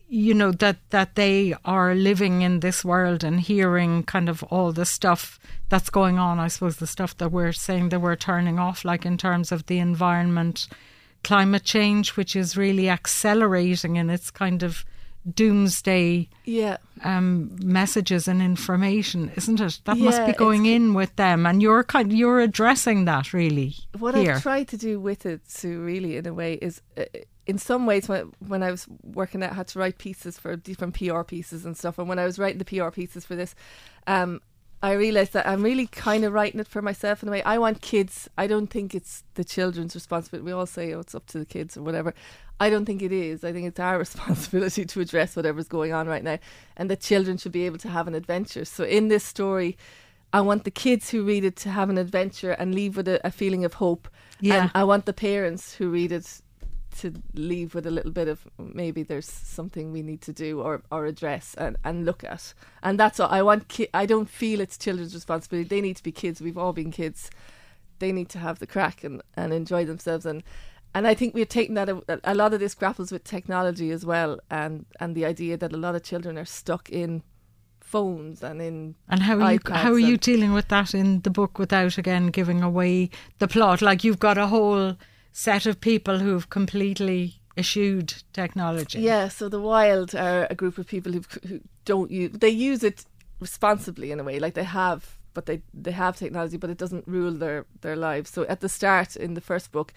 you 0.07 0.33
know, 0.33 0.51
that, 0.51 0.77
that 0.91 1.15
they 1.15 1.53
are 1.65 1.95
living 1.95 2.41
in 2.41 2.59
this 2.59 2.85
world 2.85 3.23
and 3.23 3.41
hearing 3.41 4.03
kind 4.03 4.29
of 4.29 4.43
all 4.43 4.71
the 4.71 4.85
stuff 4.85 5.39
that's 5.69 5.89
going 5.89 6.19
on, 6.19 6.39
I 6.39 6.47
suppose 6.47 6.77
the 6.77 6.87
stuff 6.87 7.17
that 7.17 7.31
we're 7.31 7.51
saying 7.51 7.89
that 7.89 8.01
we're 8.01 8.15
turning 8.15 8.59
off, 8.59 8.85
like 8.85 9.05
in 9.05 9.17
terms 9.17 9.51
of 9.51 9.65
the 9.65 9.79
environment, 9.79 10.67
climate 11.23 11.63
change, 11.63 12.15
which 12.15 12.35
is 12.35 12.55
really 12.55 12.89
accelerating 12.89 13.95
in 13.95 14.09
its 14.09 14.29
kind 14.29 14.61
of 14.61 14.85
doomsday 15.33 16.29
Yeah, 16.45 16.77
um, 17.03 17.55
messages 17.63 18.27
and 18.27 18.41
information, 18.41 19.31
isn't 19.35 19.59
it? 19.59 19.79
That 19.85 19.97
must 19.97 20.25
be 20.25 20.33
going 20.33 20.65
in 20.65 20.93
with 20.93 21.15
them, 21.15 21.45
and 21.45 21.61
you're 21.61 21.83
kind 21.83 22.11
you're 22.13 22.39
addressing 22.39 23.05
that 23.05 23.33
really 23.33 23.75
what. 23.97 24.15
I've 24.15 24.41
tried 24.41 24.67
to 24.69 24.77
do 24.77 24.99
with 24.99 25.25
it, 25.25 25.49
Sue, 25.49 25.79
really, 25.79 26.17
in 26.17 26.25
a 26.27 26.33
way, 26.33 26.53
is 26.55 26.81
uh, 26.97 27.05
in 27.47 27.57
some 27.57 27.85
ways 27.85 28.07
when 28.07 28.31
when 28.39 28.63
I 28.63 28.71
was 28.71 28.87
working 29.03 29.43
out, 29.43 29.51
I 29.51 29.55
had 29.55 29.67
to 29.69 29.79
write 29.79 29.97
pieces 29.97 30.37
for 30.37 30.55
different 30.55 30.95
PR 30.95 31.21
pieces 31.21 31.65
and 31.65 31.77
stuff. 31.77 31.97
And 31.97 32.07
when 32.07 32.19
I 32.19 32.25
was 32.25 32.39
writing 32.39 32.59
the 32.59 32.65
PR 32.65 32.89
pieces 32.89 33.25
for 33.25 33.35
this, 33.35 33.55
um, 34.07 34.41
I 34.85 34.93
realized 34.93 35.33
that 35.33 35.47
I'm 35.47 35.63
really 35.63 35.87
kind 35.87 36.23
of 36.23 36.31
writing 36.31 36.59
it 36.59 36.67
for 36.67 36.79
myself 36.79 37.23
in 37.23 37.29
a 37.29 37.31
way. 37.31 37.41
I 37.41 37.57
want 37.57 37.81
kids. 37.81 38.29
I 38.37 38.45
don't 38.45 38.67
think 38.67 38.93
it's 38.93 39.23
the 39.33 39.43
children's 39.43 39.95
responsibility. 39.95 40.45
We 40.45 40.51
all 40.51 40.67
say, 40.67 40.93
"Oh, 40.93 40.99
it's 40.99 41.15
up 41.15 41.25
to 41.27 41.39
the 41.39 41.45
kids" 41.45 41.75
or 41.75 41.81
whatever. 41.81 42.13
I 42.59 42.69
don't 42.69 42.85
think 42.85 43.01
it 43.01 43.11
is. 43.11 43.43
I 43.43 43.51
think 43.51 43.65
it's 43.65 43.79
our 43.79 43.97
responsibility 44.07 44.85
to 44.85 45.01
address 45.01 45.35
whatever's 45.35 45.67
going 45.67 45.91
on 45.91 46.07
right 46.07 46.23
now, 46.23 46.37
and 46.77 46.87
that 46.91 47.01
children 47.01 47.37
should 47.37 47.51
be 47.51 47.65
able 47.65 47.79
to 47.79 47.89
have 47.89 48.07
an 48.07 48.13
adventure. 48.13 48.63
So 48.63 48.83
in 48.83 49.07
this 49.07 49.23
story. 49.23 49.75
I 50.33 50.41
want 50.41 50.65
the 50.65 50.71
kids 50.71 51.11
who 51.11 51.23
read 51.23 51.45
it 51.45 51.55
to 51.57 51.69
have 51.69 51.89
an 51.89 51.97
adventure 51.97 52.51
and 52.51 52.75
leave 52.75 52.97
with 52.97 53.07
a, 53.07 53.25
a 53.25 53.31
feeling 53.31 53.63
of 53.63 53.75
hope. 53.75 54.09
Yeah. 54.41 54.63
And 54.63 54.71
I 54.75 54.83
want 54.83 55.05
the 55.05 55.13
parents 55.13 55.75
who 55.75 55.89
read 55.89 56.11
it 56.11 56.41
to 56.99 57.13
leave 57.33 57.75
with 57.75 57.85
a 57.85 57.91
little 57.91 58.11
bit 58.11 58.27
of 58.27 58.47
maybe 58.57 59.03
there's 59.03 59.29
something 59.29 59.91
we 59.91 60.01
need 60.01 60.21
to 60.21 60.33
do 60.33 60.61
or, 60.61 60.81
or 60.91 61.05
address 61.05 61.55
and, 61.57 61.77
and 61.83 62.05
look 62.05 62.23
at. 62.23 62.53
And 62.83 62.99
that's 62.99 63.19
all 63.19 63.29
I 63.29 63.41
want. 63.41 63.67
Ki- 63.67 63.89
I 63.93 64.05
don't 64.05 64.29
feel 64.29 64.59
it's 64.59 64.77
children's 64.77 65.13
responsibility. 65.13 65.67
They 65.67 65.81
need 65.81 65.97
to 65.97 66.03
be 66.03 66.11
kids. 66.11 66.41
We've 66.41 66.57
all 66.57 66.73
been 66.73 66.91
kids. 66.91 67.29
They 67.99 68.11
need 68.11 68.29
to 68.29 68.39
have 68.39 68.59
the 68.59 68.67
crack 68.67 69.03
and, 69.03 69.21
and 69.35 69.53
enjoy 69.53 69.85
themselves. 69.85 70.25
And 70.25 70.43
and 70.93 71.05
I 71.05 71.13
think 71.13 71.35
we're 71.35 71.45
taking 71.45 71.75
that 71.75 71.89
a, 71.89 72.01
a 72.23 72.33
lot 72.33 72.53
of 72.53 72.61
this 72.61 72.73
grapples 72.73 73.11
with 73.11 73.25
technology 73.25 73.91
as 73.91 74.05
well, 74.05 74.39
and 74.49 74.85
and 74.99 75.13
the 75.13 75.25
idea 75.25 75.57
that 75.57 75.73
a 75.73 75.77
lot 75.77 75.93
of 75.93 76.03
children 76.03 76.37
are 76.37 76.45
stuck 76.45 76.89
in 76.89 77.21
phones 77.81 78.41
and 78.41 78.61
in 78.61 78.95
And 79.09 79.21
how 79.21 79.39
are 79.39 79.53
you 79.53 79.59
how 79.65 79.91
are 79.91 79.99
you 79.99 80.17
dealing 80.17 80.53
with 80.53 80.69
that 80.69 80.93
in 80.93 81.21
the 81.21 81.29
book 81.29 81.59
without 81.59 81.97
again 81.97 82.27
giving 82.27 82.63
away 82.63 83.09
the 83.39 83.47
plot? 83.47 83.81
Like 83.81 84.05
you've 84.05 84.19
got 84.19 84.37
a 84.37 84.47
whole 84.47 84.95
set 85.35 85.65
of 85.65 85.81
people 85.81 86.19
who've 86.19 86.49
completely 86.49 87.41
eschewed 87.57 88.23
technology. 88.31 89.01
Yeah, 89.01 89.27
so 89.27 89.49
the 89.49 89.59
Wild 89.59 90.15
are 90.15 90.47
a 90.49 90.55
group 90.55 90.77
of 90.77 90.87
people 90.87 91.11
who 91.11 91.21
who 91.45 91.59
don't 91.83 92.09
use 92.09 92.31
they 92.39 92.49
use 92.49 92.83
it 92.83 93.05
responsibly 93.41 94.11
in 94.11 94.19
a 94.21 94.23
way, 94.23 94.39
like 94.39 94.53
they 94.53 94.63
have, 94.63 95.17
but 95.33 95.45
they 95.45 95.61
they 95.73 95.91
have 95.91 96.15
technology, 96.15 96.55
but 96.55 96.69
it 96.69 96.77
doesn't 96.77 97.05
rule 97.05 97.33
their 97.33 97.65
their 97.81 97.97
lives. 97.97 98.29
So 98.29 98.43
at 98.43 98.61
the 98.61 98.69
start 98.69 99.17
in 99.17 99.33
the 99.33 99.41
first 99.41 99.73
book, 99.73 99.93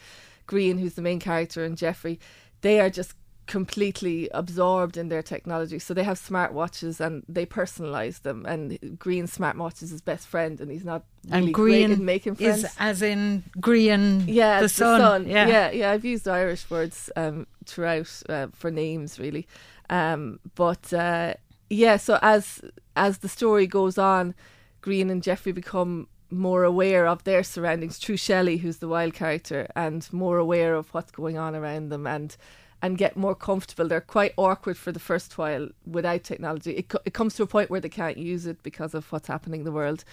Grian, 0.48 0.80
who's 0.80 0.94
the 0.94 1.02
main 1.02 1.20
character, 1.20 1.64
and 1.64 1.78
Jeffrey, 1.78 2.18
they 2.62 2.80
are 2.80 2.90
just 2.90 3.14
completely 3.48 4.28
absorbed 4.32 4.96
in 4.96 5.08
their 5.08 5.22
technology. 5.22 5.80
So 5.80 5.94
they 5.94 6.04
have 6.04 6.20
smartwatches 6.20 7.00
and 7.00 7.24
they 7.28 7.46
personalize 7.46 8.22
them. 8.22 8.46
And 8.46 8.78
Grian 8.98 9.24
smartwatch 9.24 9.82
is 9.82 9.90
his 9.90 10.02
best 10.02 10.28
friend, 10.28 10.60
and 10.60 10.70
he's 10.70 10.84
not 10.84 11.02
really 11.26 11.46
and 11.46 11.54
great 11.54 11.72
green 11.72 11.92
in 11.92 12.04
making 12.04 12.36
friends. 12.36 12.64
is 12.64 12.76
as 12.78 13.02
in 13.02 13.42
green. 13.60 14.24
yeah, 14.28 14.60
the 14.60 14.66
it's 14.66 14.74
sun. 14.74 15.26
Yeah. 15.26 15.48
yeah, 15.48 15.70
yeah. 15.70 15.90
I've 15.90 16.04
used 16.04 16.28
Irish 16.28 16.70
words 16.70 17.10
um, 17.16 17.46
throughout 17.64 18.22
uh, 18.28 18.48
for 18.52 18.70
names, 18.70 19.18
really. 19.18 19.48
Um, 19.90 20.38
but 20.54 20.92
uh, 20.92 21.34
yeah, 21.70 21.96
so 21.96 22.18
as 22.22 22.60
as 22.94 23.18
the 23.18 23.28
story 23.28 23.66
goes 23.66 23.98
on, 23.98 24.34
Grian 24.82 25.10
and 25.10 25.22
Jeffrey 25.22 25.52
become 25.52 26.06
more 26.30 26.64
aware 26.64 27.06
of 27.06 27.24
their 27.24 27.42
surroundings 27.42 27.96
through 27.96 28.18
Shelley, 28.18 28.58
who's 28.58 28.78
the 28.78 28.88
wild 28.88 29.14
character, 29.14 29.66
and 29.74 30.06
more 30.12 30.36
aware 30.36 30.74
of 30.74 30.92
what's 30.92 31.10
going 31.10 31.38
on 31.38 31.56
around 31.56 31.88
them, 31.88 32.06
and 32.06 32.36
and 32.82 32.96
get 32.98 33.16
more 33.16 33.34
comfortable. 33.34 33.88
They're 33.88 34.00
quite 34.00 34.34
awkward 34.36 34.76
for 34.76 34.92
the 34.92 35.00
first 35.00 35.36
while 35.38 35.68
without 35.86 36.24
technology. 36.24 36.72
It 36.72 36.88
co- 36.88 37.00
it 37.04 37.14
comes 37.14 37.34
to 37.34 37.42
a 37.42 37.46
point 37.46 37.70
where 37.70 37.80
they 37.80 37.88
can't 37.88 38.18
use 38.18 38.46
it 38.46 38.62
because 38.62 38.94
of 38.94 39.10
what's 39.12 39.28
happening 39.28 39.60
in 39.60 39.64
the 39.64 39.72
world. 39.72 40.04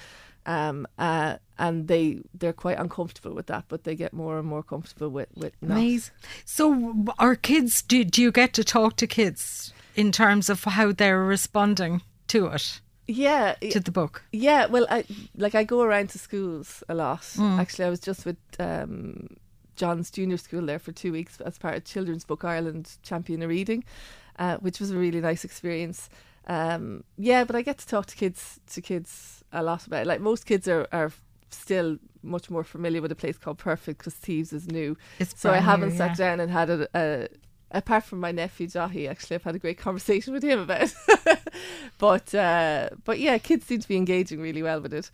Um, 0.48 0.88
uh, 1.00 1.38
and 1.58 1.88
they 1.88 2.20
they're 2.34 2.54
quite 2.54 2.78
uncomfortable 2.78 3.34
with 3.34 3.48
that, 3.48 3.66
but 3.68 3.84
they 3.84 3.96
get 3.96 4.14
more 4.14 4.38
and 4.38 4.48
more 4.48 4.64
comfortable 4.64 5.10
with 5.10 5.30
with 5.36 5.54
not. 5.62 5.78
Amazing. 5.78 6.14
So, 6.46 7.06
are 7.18 7.36
kids? 7.36 7.82
Do 7.82 8.04
do 8.04 8.22
you 8.22 8.32
get 8.32 8.54
to 8.54 8.64
talk 8.64 8.96
to 8.98 9.08
kids 9.08 9.74
in 9.96 10.12
terms 10.12 10.50
of 10.50 10.64
how 10.64 10.92
they're 10.92 11.24
responding 11.24 12.02
to 12.28 12.48
it 12.48 12.82
Yeah, 13.08 13.54
to 13.72 13.80
the 13.80 13.92
book? 13.92 14.24
Yeah, 14.32 14.68
well, 14.68 14.86
I 14.90 15.06
like 15.36 15.56
I 15.56 15.64
go 15.64 15.82
around 15.82 16.10
to 16.10 16.20
schools 16.20 16.84
a 16.90 16.94
lot. 16.94 17.22
Mm. 17.22 17.60
Actually, 17.60 17.86
I 17.86 17.90
was 17.90 18.00
just 18.00 18.26
with 18.26 18.38
um, 18.60 19.28
John's 19.76 20.10
junior 20.12 20.38
school 20.38 20.66
there 20.66 20.80
for 20.80 20.92
two 20.92 21.12
weeks 21.12 21.40
as 21.42 21.58
part 21.58 21.76
of 21.76 21.86
Children's 21.86 22.26
Book 22.26 22.44
Ireland 22.44 22.98
Champion 23.04 23.42
of 23.42 23.50
Reading, 23.50 23.84
uh, 24.40 24.58
which 24.58 24.80
was 24.80 24.92
a 24.92 24.98
really 24.98 25.22
nice 25.22 25.44
experience. 25.44 26.10
Um, 26.48 27.04
yeah, 27.18 27.44
but 27.44 27.56
I 27.56 27.62
get 27.62 27.78
to 27.80 27.88
talk 27.88 28.06
to 28.08 28.16
kids 28.16 28.60
to 28.72 28.82
kids 28.82 29.44
a 29.52 29.64
lot 29.64 29.88
about 29.88 30.04
it. 30.04 30.08
Like 30.08 30.22
most 30.22 30.46
kids 30.46 30.68
are 30.68 30.88
are 30.92 31.12
still 31.50 31.98
much 32.22 32.50
more 32.50 32.64
familiar 32.64 33.02
with 33.02 33.12
a 33.12 33.16
place 33.16 33.38
called 33.38 33.58
Perfect 33.58 34.00
because 34.00 34.14
Thieves 34.14 34.52
is 34.54 34.68
new. 34.68 34.98
It's 35.20 35.40
So 35.40 35.52
I 35.52 35.58
haven't 35.58 35.90
new, 35.90 35.98
sat 35.98 36.12
yeah. 36.20 36.28
down 36.28 36.40
and 36.40 36.52
had 36.52 36.70
a, 36.70 36.88
a 36.94 37.28
apart 37.72 38.04
from 38.04 38.20
my 38.20 38.32
nephew 38.32 38.68
Jahi, 38.68 39.10
actually 39.10 39.36
I've 39.36 39.44
had 39.44 39.56
a 39.56 39.60
great 39.60 39.78
conversation 39.88 40.34
with 40.34 40.44
him 40.44 40.60
about 40.60 40.84
it. 40.84 41.40
but 41.98 42.34
uh, 42.36 42.90
but 43.04 43.20
yeah, 43.20 43.38
kids 43.38 43.66
seem 43.66 43.80
to 43.80 43.88
be 43.88 43.98
engaging 43.98 44.42
really 44.42 44.64
well 44.64 44.82
with 44.82 44.94
it. 44.94 45.10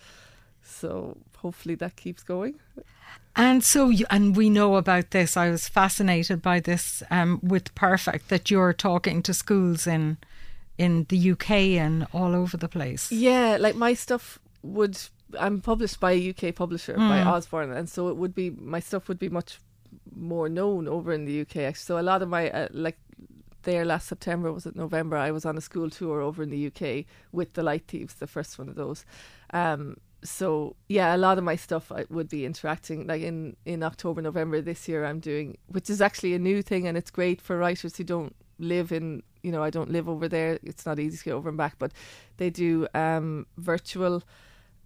So 0.64 1.18
hopefully 1.38 1.76
that 1.76 1.96
keeps 1.96 2.24
going. 2.24 2.56
And 3.36 3.64
so, 3.64 3.90
you, 3.90 4.06
and 4.10 4.36
we 4.36 4.50
know 4.50 4.76
about 4.76 5.12
this. 5.12 5.38
I 5.38 5.50
was 5.50 5.68
fascinated 5.70 6.42
by 6.42 6.60
this 6.60 7.02
um, 7.10 7.40
with 7.42 7.74
Perfect 7.76 8.30
that 8.30 8.52
you're 8.52 8.74
talking 8.74 9.24
to 9.24 9.34
schools 9.34 9.88
in 9.88 10.18
in 10.78 11.06
the 11.10 11.32
UK 11.32 11.52
and 11.78 12.08
all 12.14 12.34
over 12.36 12.58
the 12.58 12.68
place. 12.68 13.12
Yeah, 13.12 13.58
like 13.60 13.76
my 13.76 13.94
stuff 13.94 14.40
would 14.64 14.98
I'm 15.40 15.62
published 15.62 16.00
by 16.00 16.12
a 16.14 16.30
UK 16.30 16.56
publisher 16.56 16.96
by 16.96 17.20
Mm. 17.20 17.28
Usborne 17.28 17.72
and 17.72 17.88
so 17.90 18.10
it 18.10 18.18
would 18.18 18.34
be 18.34 18.50
my 18.50 18.80
stuff 18.80 19.08
would 19.08 19.20
be 19.20 19.30
much 19.30 19.60
more 20.16 20.50
known 20.50 20.88
over 20.88 21.14
in 21.14 21.26
the 21.26 21.42
UK 21.42 21.58
actually. 21.58 21.86
So 21.86 22.00
a 22.00 22.02
lot 22.02 22.22
of 22.22 22.30
my 22.30 22.50
uh, 22.50 22.68
like 22.72 22.98
there 23.64 23.86
last 23.86 24.08
September 24.08 24.52
was 24.52 24.66
it 24.66 24.76
November 24.76 25.18
I 25.18 25.32
was 25.32 25.46
on 25.46 25.58
a 25.58 25.62
school 25.62 25.90
tour 25.90 26.20
over 26.22 26.42
in 26.42 26.50
the 26.50 26.68
UK 26.68 27.06
with 27.32 27.54
the 27.54 27.64
Light 27.64 27.84
Thieves 27.88 28.16
the 28.16 28.28
first 28.28 28.58
one 28.58 28.68
of 28.68 28.76
those 28.76 29.06
um 29.54 29.98
so 30.24 30.76
yeah 30.88 31.16
a 31.16 31.18
lot 31.18 31.38
of 31.38 31.44
my 31.44 31.56
stuff 31.56 31.92
I 31.92 32.06
would 32.10 32.30
be 32.30 32.46
interacting 32.46 33.08
like 33.08 33.22
in 33.22 33.56
in 33.66 33.84
October 33.84 34.22
November 34.22 34.62
this 34.62 34.88
year 34.88 35.06
I'm 35.06 35.20
doing 35.20 35.58
which 35.68 35.90
is 35.90 36.02
actually 36.02 36.34
a 36.34 36.40
new 36.40 36.62
thing 36.62 36.88
and 36.88 36.98
it's 36.98 37.12
great 37.12 37.42
for 37.42 37.58
writers 37.58 37.98
who 37.98 38.04
don't 38.04 38.36
live 38.60 38.92
in 38.92 39.24
you 39.42 39.52
know 39.52 39.64
I 39.64 39.72
don't 39.72 39.92
live 39.92 40.08
over 40.08 40.28
there 40.28 40.60
it's 40.64 40.86
not 40.86 41.00
easy 41.00 41.18
to 41.18 41.24
get 41.24 41.34
over 41.34 41.50
and 41.50 41.58
back 41.58 41.76
but 41.80 41.92
they 42.38 42.50
do 42.50 42.88
um 42.94 43.48
virtual 43.58 44.24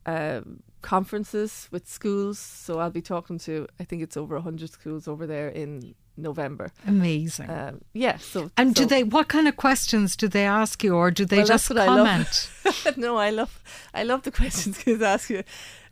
um, 0.06 0.62
conferences 0.82 1.68
with 1.72 1.88
schools. 1.88 2.38
So 2.38 2.80
I'll 2.80 2.92
be 2.92 3.02
talking 3.02 3.40
to, 3.40 3.68
I 3.80 3.84
think 3.84 4.04
it's 4.04 4.16
over 4.16 4.36
100 4.36 4.70
schools 4.70 5.08
over 5.08 5.26
there 5.26 5.50
in 5.50 5.96
November. 6.18 6.72
Amazing. 6.88 7.50
Um, 7.50 7.82
yeah. 7.94 8.18
So 8.18 8.52
and 8.58 8.74
do 8.74 8.86
they? 8.86 9.04
What 9.04 9.28
kind 9.28 9.48
of 9.48 9.58
questions 9.58 10.16
do 10.16 10.28
they 10.28 10.46
ask 10.46 10.84
you, 10.84 10.96
or 10.96 11.12
do 11.12 11.26
they 11.26 11.38
Well, 11.38 11.48
just 11.48 11.70
what 11.70 11.80
I 11.80 11.86
comment? 11.86 12.50
no, 12.98 13.18
I 13.18 13.30
love, 13.30 13.62
I 13.94 14.04
love 14.04 14.24
the 14.24 14.32
questions 14.32 14.78
kids 14.84 15.02
ask 15.02 15.30
you. 15.30 15.44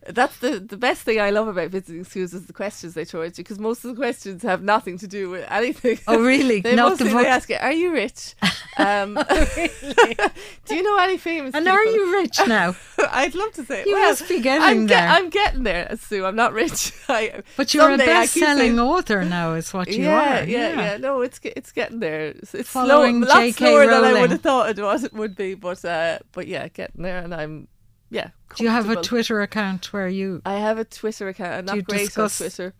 That's 0.07 0.37
the 0.39 0.59
the 0.59 0.77
best 0.77 1.03
thing 1.03 1.19
I 1.21 1.29
love 1.29 1.47
about 1.47 1.69
visiting 1.71 2.03
schools 2.03 2.33
is 2.33 2.45
the 2.45 2.53
questions 2.53 2.93
they 2.93 3.05
throw 3.05 3.21
at 3.21 3.37
you 3.37 3.43
because 3.43 3.59
most 3.59 3.85
of 3.85 3.91
the 3.91 3.95
questions 3.95 4.43
have 4.43 4.61
nothing 4.61 4.97
to 4.97 5.07
do 5.07 5.29
with 5.29 5.45
anything. 5.49 5.99
Oh, 6.07 6.21
really? 6.21 6.59
they 6.61 6.75
Not 6.75 6.97
the 6.97 7.05
mostly 7.05 7.13
book. 7.13 7.23
they 7.23 7.29
ask 7.29 7.49
you, 7.49 7.55
"Are 7.57 7.71
you 7.71 7.91
rich? 7.93 8.35
Um, 8.75 9.13
do 10.65 10.75
you 10.75 10.81
know 10.81 10.97
any 10.97 11.17
famous? 11.19 11.53
and 11.53 11.67
are 11.67 11.85
you 11.85 12.11
rich 12.11 12.39
now? 12.47 12.75
I'd 13.11 13.35
love 13.35 13.51
to 13.53 13.63
say. 13.63 13.83
You 13.85 13.93
well, 13.93 14.09
must 14.09 14.27
be 14.27 14.41
getting 14.41 14.63
I'm 14.63 14.87
there. 14.87 15.07
I'm 15.07 15.29
getting 15.29 15.61
there, 15.61 15.95
Sue. 15.95 16.25
I'm 16.25 16.35
not 16.35 16.53
rich. 16.53 16.91
I, 17.07 17.43
But 17.55 17.71
you're 17.75 17.83
someday 17.83 18.03
a 18.05 18.07
best-selling 18.07 18.79
author 18.79 19.23
now, 19.25 19.53
is 19.53 19.71
what 19.75 19.89
you 19.89 20.05
yeah, 20.05 20.41
are. 20.41 20.43
yeah, 20.43 20.69
yeah, 20.69 20.81
yeah. 20.81 20.97
No, 20.97 21.21
it's 21.21 21.39
it's 21.43 21.71
getting 21.71 21.99
there. 21.99 22.29
It's, 22.29 22.55
it's 22.55 22.69
slow, 22.71 22.83
a 22.83 22.87
Following 22.87 23.21
lot 23.21 23.41
J.K. 23.41 23.53
slower 23.65 23.85
than 23.85 24.03
I 24.03 24.19
would 24.19 24.31
have 24.31 24.41
thought 24.41 24.69
it 24.75 24.81
was. 24.81 25.03
It 25.03 25.13
would 25.13 25.35
be, 25.35 25.53
but 25.53 25.85
uh, 25.85 26.17
but 26.31 26.47
yeah, 26.47 26.67
getting 26.67 27.03
there, 27.03 27.19
and 27.19 27.31
I'm 27.33 27.67
yeah. 28.13 28.29
Do 28.55 28.63
you 28.63 28.69
have 28.69 28.89
a. 28.89 29.01
Twitter 29.01 29.41
account 29.41 29.91
where 29.91 30.07
you 30.07 30.41
I 30.45 30.55
have 30.55 30.77
a 30.77 30.85
Twitter 30.85 31.27
account. 31.27 31.53
I'm 31.53 31.65
not 31.65 31.85
great 31.85 32.17
on 32.17 32.29
Twitter. 32.29 32.73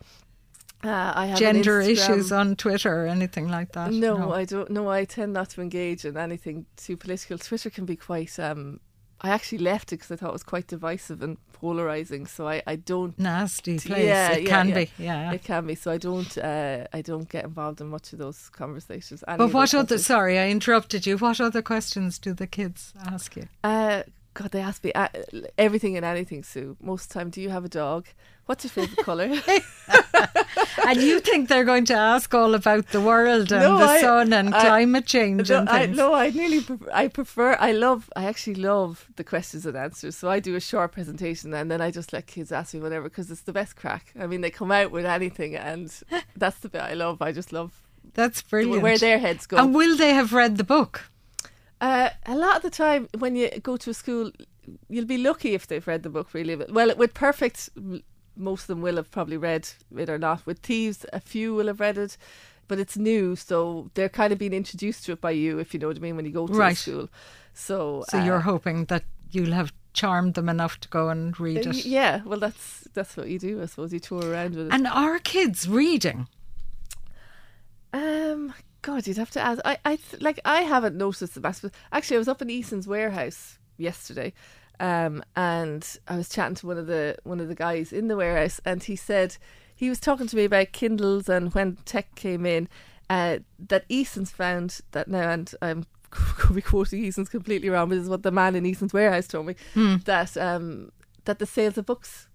Uh, 0.84 1.14
I 1.16 1.28
have 1.28 1.40
gender 1.40 1.80
issues 1.80 2.32
on 2.32 2.56
Twitter 2.56 3.04
or 3.04 3.08
anything 3.08 3.48
like 3.48 3.72
that? 3.72 3.92
No, 3.92 4.34
I 4.34 4.44
don't. 4.46 4.70
No, 4.70 4.90
I 4.90 5.06
tend 5.06 5.34
not 5.34 5.50
to 5.52 5.62
engage 5.62 6.04
in 6.04 6.18
anything 6.18 6.66
too 6.76 6.98
political. 6.98 7.38
Twitter 7.38 7.70
can 7.70 7.86
be 7.86 7.96
quite. 7.96 8.38
Um, 8.38 8.80
I 9.22 9.30
actually 9.30 9.60
left 9.60 9.94
it 9.94 9.98
because 9.98 10.12
I 10.12 10.18
thought 10.18 10.30
it 10.30 10.34
was 10.34 10.44
quite 10.44 10.68
divisive 10.68 11.24
and 11.24 11.38
polarizing. 11.54 12.28
So 12.28 12.50
I, 12.50 12.62
I 12.68 12.76
don't. 12.76 13.18
Nasty 13.18 13.80
place. 13.80 14.06
Yeah, 14.06 14.34
it 14.34 14.44
yeah, 14.44 14.50
can 14.50 14.68
yeah. 14.68 14.76
be. 14.76 14.90
Yeah. 14.98 15.32
It 15.32 15.44
can 15.46 15.66
be. 15.66 15.76
So 15.76 15.92
I 15.92 15.98
don't. 15.98 16.38
Uh, 16.38 16.86
I 16.92 17.02
don't 17.02 17.30
get 17.30 17.46
involved 17.46 17.80
in 17.80 17.88
much 17.88 18.12
of 18.12 18.20
those 18.20 18.50
conversations. 18.50 19.24
But 19.26 19.54
what 19.54 19.74
other? 19.74 19.98
Sorry, 19.98 20.38
I 20.38 20.50
interrupted 20.50 21.06
you. 21.06 21.18
What 21.18 21.40
other 21.40 21.62
questions 21.62 22.20
do 22.20 22.34
the 22.34 22.48
kids 22.48 22.94
ask 23.06 23.38
you? 23.38 23.48
Uh, 23.64 24.04
God, 24.36 24.52
they 24.52 24.62
ask 24.62 24.84
me 24.84 24.92
everything 25.58 25.96
and 25.96 26.06
anything, 26.06 26.44
Sue. 26.44 26.76
Most 26.82 27.04
of 27.06 27.10
the 27.10 27.14
time, 27.20 27.30
do 27.30 27.42
you 27.42 27.50
have 27.50 27.66
a 27.66 27.70
dog? 27.70 28.08
What's 28.46 28.64
your 28.66 28.72
favorite 28.72 29.06
color? 29.06 29.26
and 30.88 31.02
you 31.02 31.20
think 31.20 31.48
they're 31.50 31.64
going 31.64 31.86
to 31.86 31.94
ask 31.94 32.34
all 32.34 32.56
about 32.56 32.88
the 32.90 33.00
world 33.00 33.52
and 33.52 33.62
No, 33.64 33.78
the 33.78 33.86
I- 33.86 34.02
sun 34.02 34.34
and 34.34 34.54
I- 34.54 34.62
climate 34.62 35.06
change 35.06 35.50
no, 35.50 35.60
and 35.60 35.70
I, 35.70 35.86
things? 35.86 35.98
no, 35.98 36.14
I 36.14 36.30
nearly 36.32 36.62
prefer, 36.62 36.90
I 36.92 37.08
prefer. 37.08 37.58
I 37.60 37.72
love. 37.72 38.10
I 38.16 38.26
actually 38.26 38.56
love 38.56 39.08
the 39.16 39.24
questions 39.24 39.66
and 39.66 39.78
answers. 39.78 40.16
So 40.18 40.30
I 40.30 40.40
do 40.40 40.56
a 40.56 40.60
short 40.60 40.92
presentation 40.92 41.54
and 41.54 41.70
then 41.72 41.80
I 41.82 41.92
just 41.92 42.12
let 42.12 42.28
kids 42.28 42.52
ask 42.52 42.74
me 42.74 42.80
whatever 42.80 43.04
because 43.10 43.30
it's 43.32 43.42
the 43.42 43.54
best 43.54 43.76
crack. 43.76 44.14
I 44.20 44.28
mean, 44.28 44.42
they 44.42 44.52
come 44.52 44.72
out 44.72 44.92
with 44.92 45.06
anything, 45.06 45.56
and 45.56 45.94
that's 46.36 46.60
the 46.60 46.70
bit 46.70 46.82
I 46.82 46.94
love. 46.96 47.22
I 47.22 47.32
just 47.32 47.54
love 47.54 47.72
That's 48.14 48.42
brilliant. 48.42 48.82
where 48.84 48.98
their 48.98 49.20
heads 49.20 49.46
go. 49.46 49.58
and 49.58 49.74
will 49.76 49.96
they 49.96 50.14
have 50.14 50.34
read 50.34 50.58
the 50.58 50.64
book? 50.64 51.10
Uh, 51.84 52.10
a 52.26 52.36
lot 52.38 52.56
of 52.56 52.62
the 52.62 52.70
time, 52.70 53.10
when 53.18 53.36
you 53.36 53.50
go 53.62 53.76
to 53.76 53.90
a 53.90 53.94
school, 53.94 54.32
you'll 54.88 55.06
be 55.06 55.18
lucky 55.18 55.54
if 55.54 55.68
they've 55.68 55.86
read 55.86 56.02
the 56.04 56.10
book. 56.10 56.34
Really, 56.34 56.56
well, 56.56 56.96
with 56.96 57.14
Perfect, 57.14 57.70
most 58.38 58.62
of 58.62 58.68
them 58.68 58.82
will 58.82 58.96
have 58.96 59.12
probably 59.12 59.36
read 59.36 59.68
it 59.98 60.10
or 60.10 60.18
not. 60.18 60.46
With 60.46 60.60
Thieves, 60.60 61.06
a 61.12 61.20
few 61.20 61.54
will 61.54 61.68
have 61.68 61.82
read 61.82 61.98
it, 61.98 62.16
but 62.70 62.80
it's 62.80 62.96
new, 62.96 63.36
so 63.36 63.90
they're 63.96 64.08
kind 64.22 64.32
of 64.32 64.40
being 64.40 64.54
introduced 64.54 65.06
to 65.06 65.12
it 65.12 65.20
by 65.20 65.32
you, 65.32 65.60
if 65.60 65.74
you 65.74 65.80
know 65.82 65.88
what 65.90 65.98
I 65.98 66.00
mean, 66.00 66.16
when 66.16 66.26
you 66.26 66.32
go 66.32 66.48
to 66.48 66.54
Right. 66.54 66.78
school. 66.78 67.10
So, 67.54 68.06
So 68.08 68.18
uh, 68.18 68.24
you're 68.24 68.40
hoping 68.40 68.86
that 68.86 69.04
you'll 69.32 69.52
have 69.52 69.74
charmed 69.92 70.36
them 70.36 70.48
enough 70.48 70.80
to 70.80 70.88
go 70.88 71.10
and 71.10 71.38
read 71.38 71.68
uh, 71.68 71.72
it. 71.72 71.86
yeah, 71.86 72.22
well, 72.24 72.40
that's 72.40 72.88
that's 72.94 73.18
what 73.18 73.28
you 73.28 73.40
do, 73.40 73.62
I 73.62 73.66
suppose. 73.66 73.92
You 73.92 74.00
tour 74.00 74.24
around 74.32 74.56
with 74.56 74.68
it. 74.68 74.74
And 74.74 74.88
are 74.88 75.20
kids 75.20 75.68
reading? 75.68 76.28
Um, 77.92 78.54
God, 78.84 79.08
you'd 79.08 79.18
have 79.18 79.32
to 79.32 79.42
ask. 79.42 79.62
I, 79.66 79.78
I 79.86 79.96
th- 79.96 80.22
like. 80.22 80.40
I 80.46 80.62
haven't 80.62 80.96
noticed 80.96 81.34
the 81.34 81.42
massive. 81.42 81.72
Actually, 81.92 82.18
I 82.18 82.20
was 82.20 82.28
up 82.28 82.42
in 82.42 82.50
Eason's 82.50 82.88
warehouse 82.88 83.58
yesterday, 83.78 84.34
um, 84.80 85.24
and 85.36 85.98
I 86.08 86.18
was 86.18 86.30
chatting 86.30 86.56
to 86.56 86.68
one 86.68 86.78
of 86.78 86.88
the 86.88 87.16
one 87.24 87.40
of 87.40 87.48
the 87.48 87.56
guys 87.56 87.92
in 87.94 88.10
the 88.10 88.18
warehouse, 88.18 88.60
and 88.66 88.84
he 88.84 88.96
said 88.98 89.38
he 89.74 89.90
was 89.90 90.00
talking 90.00 90.28
to 90.28 90.36
me 90.36 90.44
about 90.44 90.74
Kindles 90.74 91.30
and 91.30 91.54
when 91.54 91.78
tech 91.86 92.14
came 92.16 92.46
in, 92.46 92.68
uh, 93.10 93.40
that 93.58 93.86
Eason's 93.88 94.32
found 94.32 94.82
that 94.92 95.08
now, 95.08 95.30
and 95.30 95.52
I'm 95.62 95.86
could 96.12 96.56
be 96.56 96.62
quoting 96.62 97.04
Eason's 97.04 97.30
completely 97.30 97.70
wrong, 97.70 97.90
but 97.90 97.96
this 97.96 98.04
is 98.04 98.10
what 98.10 98.24
the 98.24 98.32
man 98.32 98.56
in 98.56 98.66
Eason's 98.66 98.94
warehouse 98.94 99.28
told 99.28 99.46
me 99.48 99.56
that 100.06 100.36
um 100.38 100.92
that 101.24 101.40
the 101.40 101.46
sales 101.46 101.78
of 101.78 101.86
books 101.86 102.28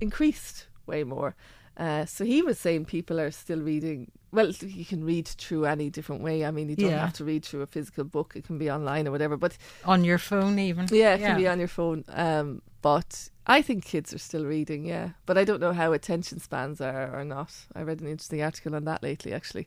increased 0.00 0.68
way 0.86 1.02
more. 1.02 1.34
Uh, 1.76 2.06
so 2.06 2.24
he 2.24 2.40
was 2.42 2.58
saying 2.58 2.86
people 2.86 3.20
are 3.20 3.30
still 3.30 3.60
reading. 3.60 4.10
Well, 4.32 4.50
you 4.50 4.84
can 4.84 5.04
read 5.04 5.28
through 5.28 5.66
any 5.66 5.90
different 5.90 6.22
way. 6.22 6.44
I 6.44 6.50
mean, 6.50 6.68
you 6.70 6.76
don't 6.76 6.90
Yeah. 6.90 7.00
have 7.00 7.12
to 7.14 7.24
read 7.24 7.44
through 7.44 7.62
a 7.62 7.66
physical 7.66 8.04
book. 8.04 8.32
It 8.34 8.44
can 8.44 8.56
be 8.58 8.70
online 8.70 9.06
or 9.06 9.10
whatever. 9.10 9.36
But 9.36 9.56
On 9.84 10.02
your 10.04 10.18
phone, 10.18 10.58
even? 10.58 10.88
yeah, 10.90 11.14
it 11.14 11.20
can 11.20 11.36
be 11.36 11.46
on 11.48 11.58
your 11.58 11.68
phone. 11.68 12.04
Um, 12.08 12.62
but 12.82 13.30
I 13.46 13.60
think 13.62 13.84
kids 13.84 14.14
are 14.14 14.18
still 14.18 14.46
reading. 14.46 14.86
Yeah, 14.86 15.10
but 15.26 15.36
I 15.36 15.44
don't 15.44 15.60
know 15.60 15.72
how 15.74 15.92
attention 15.92 16.38
spans 16.40 16.80
are 16.80 17.14
or 17.14 17.24
not. 17.24 17.52
I 17.74 17.82
read 17.82 18.00
an 18.00 18.08
interesting 18.08 18.42
article 18.42 18.74
on 18.74 18.84
that 18.84 19.02
lately, 19.02 19.32
actually. 19.34 19.66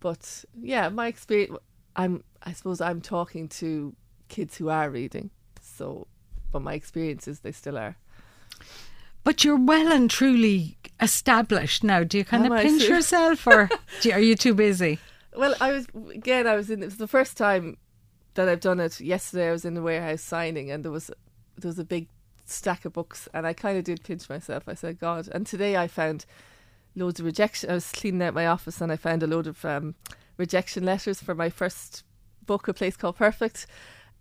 but 0.00 0.44
yeah, 0.58 0.88
my 0.88 1.06
experience. 1.06 1.56
I'm. 1.96 2.24
I 2.42 2.52
suppose 2.54 2.80
I'm 2.80 3.00
talking 3.02 3.48
to 3.60 3.94
kids 4.28 4.56
who 4.56 4.68
are 4.70 4.90
reading. 4.90 5.30
So, 5.60 6.06
but 6.50 6.62
my 6.62 6.74
experience 6.74 7.28
is 7.28 7.40
they 7.40 7.52
still 7.52 7.76
are. 7.78 7.96
But 9.24 9.44
you're 9.44 9.56
well 9.56 9.92
and 9.92 10.10
truly 10.10 10.76
established 11.00 11.84
now. 11.84 12.02
Do 12.04 12.18
you 12.18 12.24
kind 12.24 12.44
Am 12.46 12.52
of 12.52 12.60
pinch 12.60 12.82
yourself, 12.88 13.46
or 13.46 13.68
do 14.00 14.08
you- 14.08 14.14
are 14.14 14.20
you 14.20 14.34
too 14.34 14.54
busy? 14.54 14.98
Well, 15.34 15.54
I 15.60 15.72
was 15.72 15.86
again. 16.12 16.46
I 16.46 16.56
was 16.56 16.70
in. 16.70 16.82
It 16.82 16.86
was 16.86 16.96
the 16.98 17.08
first 17.08 17.36
time 17.36 17.78
that 18.34 18.48
I've 18.48 18.60
done 18.60 18.80
it. 18.80 19.00
Yesterday, 19.00 19.48
I 19.48 19.52
was 19.52 19.64
in 19.64 19.74
the 19.74 19.82
warehouse 19.82 20.20
signing, 20.22 20.70
and 20.70 20.84
there 20.84 20.92
was 20.92 21.06
there 21.56 21.68
was 21.68 21.78
a 21.78 21.84
big 21.84 22.08
stack 22.44 22.84
of 22.84 22.92
books, 22.92 23.28
and 23.32 23.46
I 23.46 23.52
kind 23.54 23.78
of 23.78 23.84
did 23.84 24.02
pinch 24.04 24.28
myself. 24.28 24.64
I 24.68 24.74
said, 24.74 24.98
"God!" 24.98 25.28
And 25.32 25.46
today 25.46 25.76
I 25.76 25.86
found 25.88 26.26
loads 26.94 27.18
of 27.20 27.24
rejection. 27.26 27.70
I 27.70 27.74
was 27.74 27.90
cleaning 27.92 28.22
out 28.22 28.34
my 28.34 28.46
office, 28.46 28.80
and 28.82 28.92
I 28.92 28.96
found 28.96 29.22
a 29.22 29.26
load 29.26 29.46
of 29.46 29.64
um, 29.64 29.94
rejection 30.36 30.84
letters 30.84 31.22
for 31.22 31.34
my 31.34 31.48
first 31.48 32.04
book, 32.44 32.68
A 32.68 32.74
Place 32.74 32.96
Called 32.98 33.16
Perfect. 33.16 33.66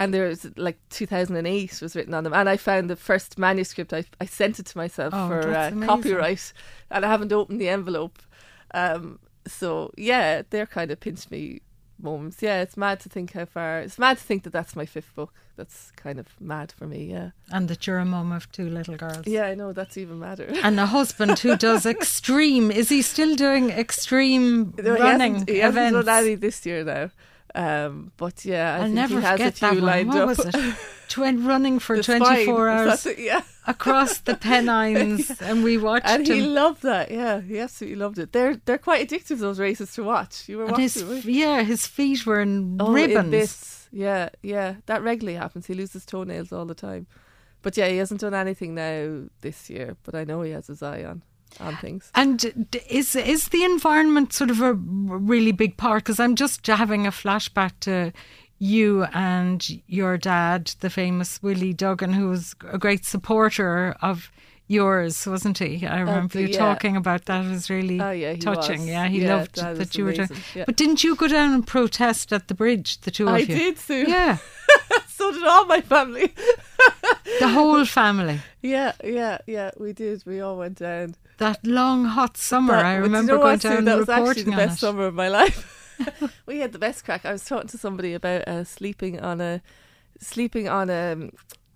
And 0.01 0.13
there 0.13 0.27
was 0.27 0.47
like 0.57 0.77
2008 0.89 1.81
was 1.81 1.95
written 1.95 2.13
on 2.13 2.23
them, 2.23 2.33
and 2.33 2.49
I 2.49 2.57
found 2.57 2.89
the 2.89 2.95
first 2.95 3.37
manuscript. 3.37 3.93
I 3.93 4.03
I 4.19 4.25
sent 4.25 4.59
it 4.59 4.65
to 4.67 4.77
myself 4.77 5.13
Oh, 5.15 5.27
for 5.27 5.53
uh, 5.53 5.71
copyright, 5.85 6.53
and 6.89 7.05
I 7.05 7.07
haven't 7.09 7.31
opened 7.33 7.61
the 7.61 7.69
envelope. 7.69 8.19
Um, 8.73 9.19
so 9.47 9.91
yeah, 9.97 10.41
they're 10.49 10.65
kind 10.67 10.91
of 10.91 10.99
pinch 10.99 11.29
me 11.29 11.61
moments. 12.01 12.41
Yeah, 12.41 12.61
it's 12.61 12.77
mad 12.77 12.99
to 13.01 13.09
think 13.09 13.33
how 13.33 13.45
far. 13.45 13.79
It's 13.81 13.99
mad 13.99 14.17
to 14.17 14.23
think 14.23 14.43
that 14.43 14.53
that's 14.53 14.75
my 14.75 14.85
fifth 14.85 15.13
book. 15.15 15.33
That's 15.55 15.91
kind 15.95 16.17
of 16.19 16.27
mad 16.39 16.71
for 16.71 16.87
me. 16.87 17.11
Yeah, 17.11 17.31
And 17.51 17.67
that 17.67 17.85
you're 17.85 17.99
a 17.99 18.05
mum 18.05 18.31
of 18.31 18.51
two 18.51 18.69
little 18.69 18.95
girls. 18.95 19.27
yeah, 19.27 19.45
I 19.45 19.53
know 19.55 19.73
that's 19.73 19.97
even 19.97 20.17
madder. 20.19 20.47
And 20.63 20.79
a 20.79 20.87
husband 20.87 21.37
who 21.39 21.55
does 21.57 21.85
extreme. 21.95 22.71
Is 22.71 22.89
he 22.89 23.01
still 23.03 23.35
doing 23.35 23.69
extreme 23.69 24.73
No, 24.77 24.95
he 24.95 25.01
running 25.01 25.33
hasn't, 25.33 25.49
he 25.49 25.59
events? 25.59 25.95
hasn't 26.07 26.09
any 26.25 26.35
this 26.35 26.65
year 26.65 26.83
now. 26.83 27.11
Um, 27.53 28.11
but 28.17 28.45
yeah, 28.45 28.73
I 28.73 28.77
I'll 28.77 28.83
think 28.83 28.95
never 28.95 29.15
he 29.15 29.21
has 29.21 29.31
forget 29.33 29.53
a 29.61 29.69
few 29.71 29.81
that 29.81 30.05
one. 30.05 30.07
What 30.07 30.17
up. 30.17 30.27
was 30.27 30.39
it? 30.55 30.75
Twen- 31.09 31.45
running 31.45 31.79
for 31.79 31.97
The 31.97 32.03
24 32.03 32.25
spine, 32.45 32.87
hours 32.87 33.05
it, 33.05 33.19
yeah. 33.29 33.41
across 33.67 34.19
the 34.19 34.35
Pennines, 34.35 35.29
and 35.41 35.61
we 35.63 35.77
watched 35.77 36.05
And 36.07 36.25
he 36.25 36.41
loved 36.41 36.83
that. 36.83 37.11
Yeah, 37.11 37.41
he 37.41 37.59
absolutely 37.59 37.97
loved 37.97 38.17
it. 38.19 38.31
They're 38.31 38.55
they're 38.55 38.77
quite 38.77 39.07
addictive 39.09 39.39
those 39.39 39.59
races 39.59 39.93
to 39.95 40.03
watch. 40.03 40.47
You 40.47 40.57
were 40.59 40.63
And 40.63 40.71
watching, 40.71 40.83
his, 40.83 41.03
weren't 41.03 41.17
f- 41.19 41.25
you? 41.25 41.31
yeah, 41.41 41.63
his 41.63 41.85
feet 41.85 42.25
were 42.25 42.39
in 42.39 42.77
Oh, 42.79 42.87
in 42.87 42.93
ribbons. 42.93 43.31
bits. 43.31 43.87
Yeah, 43.91 44.29
yeah. 44.41 44.75
That 44.85 45.01
regularly 45.03 45.37
happens. 45.37 45.67
He 45.67 45.73
loses 45.73 46.05
toenails 46.05 46.53
all 46.53 46.65
the 46.65 46.73
time. 46.75 47.07
But 47.61 47.75
yeah, 47.75 47.89
he 47.89 47.97
hasn't 47.97 48.21
done 48.21 48.33
anything 48.33 48.73
now 48.75 49.23
this 49.41 49.69
year. 49.69 49.97
But 50.03 50.15
I 50.15 50.23
know 50.23 50.41
he 50.43 50.51
has 50.51 50.67
his 50.67 50.81
eye 50.81 51.03
on 51.03 51.21
on 51.59 51.75
things. 51.77 52.11
And 52.15 52.69
is 52.89 53.15
is 53.15 53.49
the 53.49 53.63
environment 53.63 54.33
sort 54.33 54.49
of 54.49 54.61
a 54.61 54.73
really 54.73 55.51
big 55.51 55.77
part? 55.77 56.03
Because 56.03 56.19
I'm 56.19 56.35
just 56.35 56.65
having 56.67 57.05
a 57.07 57.11
flashback 57.11 57.71
to 57.81 58.11
you 58.59 59.03
and 59.13 59.67
your 59.87 60.17
dad, 60.17 60.73
the 60.81 60.89
famous 60.89 61.41
Willie 61.41 61.73
Duggan, 61.73 62.13
who 62.13 62.29
was 62.29 62.55
a 62.71 62.77
great 62.77 63.05
supporter 63.05 63.95
of 64.01 64.31
yours, 64.67 65.25
wasn't 65.27 65.57
he? 65.57 65.85
I 65.85 65.99
remember 65.99 66.33
the- 66.35 66.41
you 66.43 66.47
yeah. 66.49 66.57
talking 66.59 66.95
about 66.95 67.25
that. 67.25 67.43
It 67.43 67.49
was 67.49 67.69
really 67.69 67.99
Oh, 67.99 68.11
yeah, 68.11 68.35
touching. 68.35 68.81
was. 68.81 68.87
Yeah, 68.87 69.07
he 69.07 69.23
Yeah, 69.23 69.35
loved 69.35 69.55
that 69.55 69.75
that, 69.77 69.97
you 69.97 70.05
were 70.05 70.13
doing. 70.13 70.29
yeah. 70.55 70.63
But 70.65 70.77
didn't 70.77 71.03
you 71.03 71.15
go 71.15 71.27
down 71.27 71.53
and 71.53 71.65
protest 71.67 72.31
at 72.31 72.47
the 72.47 72.53
bridge, 72.53 73.01
the 73.01 73.11
two 73.11 73.27
of 73.27 73.37
you? 73.39 73.43
I 73.55 73.57
did, 73.57 73.77
Sue. 73.79 74.05
Yeah, 74.07 74.37
so 75.09 75.31
did 75.33 75.43
all 75.43 75.65
my 75.65 75.81
family. 75.81 76.31
the 77.39 77.49
whole 77.49 77.83
family. 77.99 78.39
Yeah, 78.61 78.93
yeah, 79.03 79.39
yeah. 79.47 79.71
We 79.77 79.93
did. 79.93 80.23
We 80.25 80.39
all 80.41 80.57
went 80.57 80.77
down. 80.79 81.15
That 81.37 81.65
long 81.65 82.05
hot 82.05 82.37
summer, 82.37 82.73
That- 82.73 82.85
I 82.85 82.93
but 82.93 82.97
you 82.97 83.03
remember 83.03 83.31
know 83.33 83.37
going 83.39 83.51
what, 83.53 83.61
Sue? 83.61 83.69
down 83.69 83.85
That 83.85 83.97
was 83.97 84.09
actually 84.09 84.43
the 84.43 84.51
best 84.51 84.77
it. 84.77 84.79
summer 84.79 85.05
of 85.05 85.13
my 85.15 85.27
life. 85.27 85.77
we 86.45 86.59
had 86.59 86.71
the 86.71 86.79
best 86.79 87.05
crack. 87.05 87.25
I 87.25 87.31
was 87.31 87.45
talking 87.45 87.67
to 87.69 87.77
somebody 87.77 88.13
about 88.13 88.47
uh, 88.47 88.63
sleeping 88.63 89.19
on 89.19 89.39
a 89.41 89.61
sleeping 90.19 90.67
on 90.69 90.89
a 90.89 91.29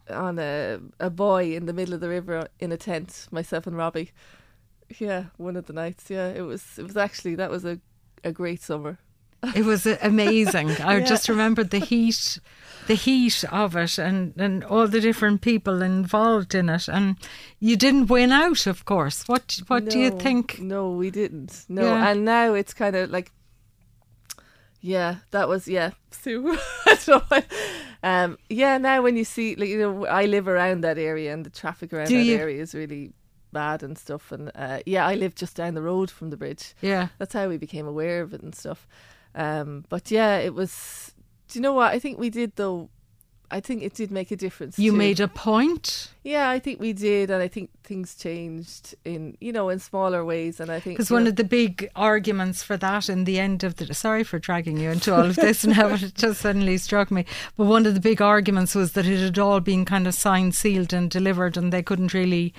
on 0.09 0.37
a 0.39 0.79
a 0.99 1.09
buoy 1.09 1.55
in 1.55 1.65
the 1.65 1.73
middle 1.73 1.93
of 1.93 1.99
the 2.01 2.09
river 2.09 2.47
in 2.59 2.71
a 2.71 2.77
tent. 2.77 3.27
Myself 3.31 3.67
and 3.67 3.75
Robbie. 3.77 4.11
Yeah, 4.99 5.25
one 5.37 5.55
of 5.55 5.65
the 5.65 5.73
nights. 5.73 6.09
Yeah, 6.09 6.27
it 6.29 6.41
was. 6.41 6.63
It 6.77 6.83
was 6.83 6.97
actually 6.97 7.35
that 7.35 7.49
was 7.51 7.65
a 7.65 7.79
a 8.23 8.31
great 8.31 8.61
summer. 8.61 8.97
It 9.55 9.65
was 9.65 9.85
amazing. 9.85 10.71
I 10.81 10.97
Yeah. 10.97 11.05
just 11.05 11.29
remembered 11.29 11.69
the 11.69 11.79
heat, 11.79 12.39
the 12.87 12.95
heat 12.95 13.43
of 13.51 13.75
it, 13.75 13.97
and 13.99 14.33
and 14.37 14.63
all 14.63 14.87
the 14.87 15.01
different 15.01 15.41
people 15.41 15.81
involved 15.81 16.55
in 16.55 16.69
it. 16.69 16.87
And 16.87 17.15
you 17.59 17.75
didn't 17.75 18.07
win 18.09 18.31
out, 18.31 18.67
of 18.67 18.85
course. 18.85 19.27
What 19.27 19.59
what 19.67 19.89
do 19.89 19.99
you 19.99 20.11
think? 20.11 20.59
No, 20.59 20.89
we 20.91 21.09
didn't. 21.11 21.65
No, 21.67 21.81
Yeah. 21.83 22.09
and 22.11 22.25
now 22.25 22.53
it's 22.53 22.73
kind 22.73 22.95
of 22.95 23.09
like, 23.11 23.31
yeah, 24.81 25.15
that 25.31 25.47
was 25.49 25.67
yeah, 25.67 25.91
Sue. 26.11 26.57
I 26.85 26.97
don't 27.05 27.07
know. 27.07 27.21
why. 27.29 27.43
Um, 28.03 28.37
yeah, 28.49 28.77
now 28.77 29.01
when 29.01 29.17
you 29.17 29.23
see, 29.25 29.55
like 29.55 29.69
you 29.69 29.79
know, 29.79 30.05
I 30.05 30.25
live 30.25 30.47
around 30.47 30.81
that 30.83 30.97
area, 30.97 31.33
and 31.33 31.45
the 31.45 31.49
traffic 31.49 31.91
around 31.93 32.07
Do 32.09 32.17
that 32.17 32.23
you? 32.23 32.37
area 32.37 32.61
is 32.61 32.75
really 32.75 33.11
bad 33.51 33.81
and 33.83 33.97
stuff. 33.97 34.31
And 34.31 34.51
uh, 34.53 34.79
yeah, 34.85 35.07
I 35.07 35.15
live 35.15 35.33
just 35.33 35.55
down 35.55 35.73
the 35.73 35.81
road 35.81 36.11
from 36.11 36.29
the 36.29 36.37
bridge. 36.37 36.75
Yeah, 36.81 37.07
That's 37.17 37.33
how 37.33 37.47
we 37.49 37.57
became 37.57 37.87
aware 37.87 38.21
of 38.21 38.33
it 38.33 38.41
and 38.43 38.53
stuff. 38.53 38.85
Um, 39.35 39.85
but 39.89 40.09
yeah, 40.09 40.37
it 40.37 40.53
was. 40.53 41.13
Do 41.49 41.59
you 41.59 41.61
know 41.61 41.73
what 41.73 41.93
I 41.93 41.99
think 41.99 42.17
we 42.17 42.29
did 42.29 42.55
though? 42.55 42.89
I 43.51 43.59
think 43.59 43.83
it 43.83 43.93
did 43.93 44.09
make 44.09 44.31
a 44.31 44.35
difference. 44.35 44.79
you 44.79 44.91
too. 44.91 44.97
made 44.97 45.19
a 45.19 45.27
point 45.27 46.09
Yeah, 46.23 46.49
I 46.49 46.57
think 46.57 46.79
we 46.79 46.93
did, 46.93 47.29
and 47.29 47.43
I 47.43 47.47
think 47.47 47.69
things 47.83 48.15
changed 48.15 48.95
in 49.05 49.37
you 49.39 49.51
know 49.51 49.69
in 49.69 49.79
smaller 49.79 50.25
ways, 50.25 50.59
and 50.59 50.71
I 50.71 50.79
think 50.79 50.97
because 50.97 51.11
one 51.11 51.25
know, 51.25 51.29
of 51.29 51.35
the 51.35 51.43
big 51.43 51.89
arguments 51.95 52.63
for 52.63 52.75
that 52.77 53.07
in 53.07 53.25
the 53.25 53.39
end 53.39 53.63
of 53.63 53.75
the 53.75 53.93
sorry 53.93 54.23
for 54.23 54.39
dragging 54.39 54.77
you 54.77 54.89
into 54.89 55.13
all 55.13 55.25
of 55.25 55.35
this 55.35 55.63
now, 55.77 55.89
it 55.89 56.15
just 56.15 56.41
suddenly 56.41 56.77
struck 56.77 57.11
me. 57.11 57.25
But 57.55 57.65
one 57.65 57.85
of 57.85 57.93
the 57.93 57.99
big 57.99 58.21
arguments 58.21 58.73
was 58.73 58.93
that 58.93 59.05
it 59.05 59.19
had 59.19 59.37
all 59.37 59.59
been 59.59 59.85
kind 59.85 60.07
of 60.07 60.15
signed, 60.15 60.55
sealed, 60.55 60.91
and 60.91 61.09
delivered, 61.09 61.55
and 61.55 61.71
they 61.71 61.83
couldn't 61.83 62.13
really 62.13 62.53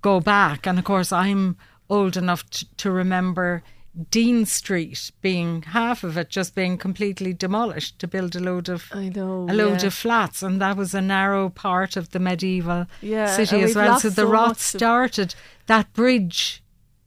go 0.00 0.18
back. 0.18 0.66
And 0.66 0.78
of 0.78 0.84
course, 0.84 1.12
I'm 1.12 1.56
old 1.88 2.16
enough 2.16 2.48
t- 2.50 2.66
to 2.78 2.90
remember 2.90 3.62
Dean 4.10 4.46
Street 4.46 5.10
being 5.20 5.62
half 5.62 6.02
of 6.02 6.16
it 6.16 6.30
just 6.30 6.54
being 6.54 6.78
completely 6.78 7.34
demolished 7.34 7.98
to 7.98 8.08
build 8.08 8.34
a 8.34 8.40
load 8.40 8.68
of 8.68 8.86
I 8.92 9.10
know 9.10 9.46
a 9.48 9.52
load 9.52 9.82
yeah. 9.82 9.88
of 9.88 9.94
flats, 9.94 10.42
and 10.42 10.60
that 10.62 10.76
was 10.76 10.94
a 10.94 11.02
narrow 11.02 11.50
part 11.50 11.96
of 11.96 12.10
the 12.10 12.18
medieval 12.18 12.86
Yeah, 13.02 13.26
city 13.36 13.60
as 13.60 13.74
well. 13.74 14.00
So 14.00 14.08
the 14.08 14.22
so 14.22 14.30
rot 14.30 14.58
started 14.58 15.34
that 15.66 15.92
bridge 15.92 16.61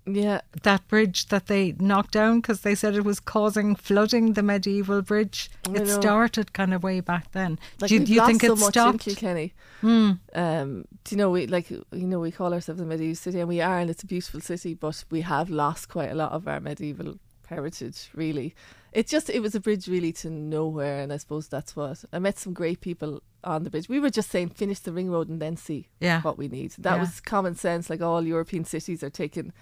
yeah 0.07 0.41
that 0.63 0.87
bridge 0.87 1.27
that 1.29 1.47
they 1.47 1.73
knocked 1.79 2.11
down 2.11 2.39
because 2.39 2.61
they 2.61 2.75
said 2.75 2.95
it 2.95 3.03
was 3.03 3.19
causing 3.19 3.75
flooding 3.75 4.33
the 4.33 4.43
medieval 4.43 5.01
bridge. 5.01 5.49
I 5.67 5.71
It 5.71 5.87
know. 5.87 5.99
started 5.99 6.53
kind 6.53 6.73
of 6.73 6.83
way 6.83 6.99
back 6.99 7.31
then. 7.31 7.57
like 7.81 7.89
do 7.89 7.95
you, 7.95 8.05
do 8.05 8.13
you 8.13 8.25
think 8.25 8.41
so 8.41 8.53
it 8.53 8.59
stopped? 8.59 8.93
in 8.93 8.99
Kilkenny. 8.99 9.53
Hmm. 9.81 10.11
Um, 10.33 10.85
do 11.03 11.15
you 11.15 11.17
know 11.17 11.29
we 11.31 11.47
like 11.47 11.69
you 11.71 11.83
know 11.91 12.19
we 12.19 12.31
call 12.31 12.53
ourselves 12.53 12.81
a 12.81 12.85
medieval 12.85 13.15
city, 13.15 13.39
and 13.39 13.49
we 13.49 13.61
are, 13.61 13.79
and 13.79 13.89
it's 13.89 14.03
a 14.03 14.07
beautiful 14.07 14.41
city, 14.41 14.73
but 14.75 15.03
we 15.09 15.21
have 15.21 15.49
lost 15.49 15.89
quite 15.89 16.11
a 16.11 16.15
lot 16.15 16.31
of 16.31 16.47
our 16.47 16.59
medieval 16.59 17.19
heritage. 17.47 18.09
Really, 18.13 18.55
it 18.91 19.07
just 19.07 19.29
it 19.29 19.41
was 19.41 19.55
a 19.55 19.59
bridge 19.59 19.87
really 19.87 20.11
to 20.13 20.29
nowhere, 20.29 20.99
and 21.01 21.11
I 21.13 21.17
suppose 21.17 21.47
that's 21.47 21.75
what 21.75 22.03
I 22.13 22.19
met 22.19 22.37
some 22.39 22.53
great 22.53 22.81
people 22.81 23.21
on 23.43 23.63
the 23.63 23.69
bridge. 23.69 23.87
We 23.89 23.99
were 23.99 24.09
just 24.09 24.31
saying 24.31 24.49
finish 24.49 24.79
the 24.79 24.91
ring 24.91 25.11
road 25.11 25.29
and 25.29 25.39
then 25.41 25.55
see 25.57 25.87
Yeah. 25.99 26.21
what 26.21 26.37
we 26.37 26.47
need. 26.47 26.71
That 26.79 26.95
Yeah. 26.95 26.99
was 27.01 27.19
common 27.21 27.55
sense. 27.55 27.89
Like 27.91 28.01
all 28.01 28.23
European 28.25 28.65
cities 28.65 29.03
are 29.03 29.11
taking 29.11 29.53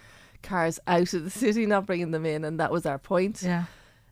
cars 0.44 0.80
out 0.86 1.14
of 1.14 1.24
the 1.24 1.30
city, 1.44 1.66
not 1.66 1.86
bringing 1.86 2.12
them 2.12 2.26
in, 2.26 2.44
and 2.46 2.60
that 2.60 2.72
was 2.72 2.86
our 2.86 3.00
point. 3.00 3.42
Yeah. 3.42 3.66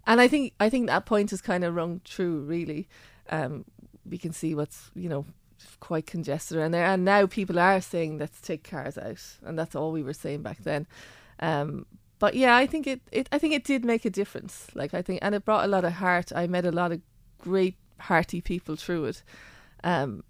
And 0.08 0.20
I 0.20 0.28
think 0.28 0.54
I 0.60 0.70
think 0.70 0.88
that 0.88 1.06
point 1.06 1.32
is 1.32 1.42
kind 1.42 1.64
of 1.64 1.76
rung 1.76 2.02
true. 2.04 2.40
Really, 2.42 2.88
um, 3.30 3.66
we 4.10 4.18
can 4.18 4.34
see 4.34 4.56
what's 4.56 4.90
you 4.96 5.08
know 5.10 5.26
quite 5.80 6.08
congested 6.08 6.58
around 6.58 6.72
there, 6.72 6.86
and 6.86 7.06
now 7.06 7.28
people 7.28 7.60
are 7.60 7.80
saying 7.82 8.18
let's 8.18 8.42
take 8.42 8.68
cars 8.68 8.98
out, 8.98 9.22
and 9.46 9.60
that's 9.60 9.76
all 9.76 9.92
we 9.92 10.02
were 10.02 10.14
saying 10.14 10.42
back 10.42 10.58
then. 10.64 10.88
Um, 11.40 11.86
but 12.18 12.34
yeah, 12.34 12.56
I 12.56 12.66
think 12.66 12.88
it, 12.88 13.02
it 13.12 13.30
I 13.32 13.38
think 13.38 13.54
it 13.54 13.64
did 13.64 13.86
make 13.86 14.04
a 14.06 14.10
difference. 14.10 14.68
Like 14.74 14.96
I 14.96 15.02
think, 15.04 15.20
and 15.22 15.36
it 15.36 15.46
brought 15.46 15.66
a 15.66 15.68
lot 15.68 15.84
of 15.84 15.94
heart. 15.94 16.32
I 16.36 16.48
met 16.48 16.66
a 16.66 16.72
lot 16.72 16.92
of 16.92 17.02
great 17.38 17.76
hearty 18.00 18.42
people 18.42 18.76
through 18.76 19.06
it. 19.06 19.24
Um, 19.84 20.24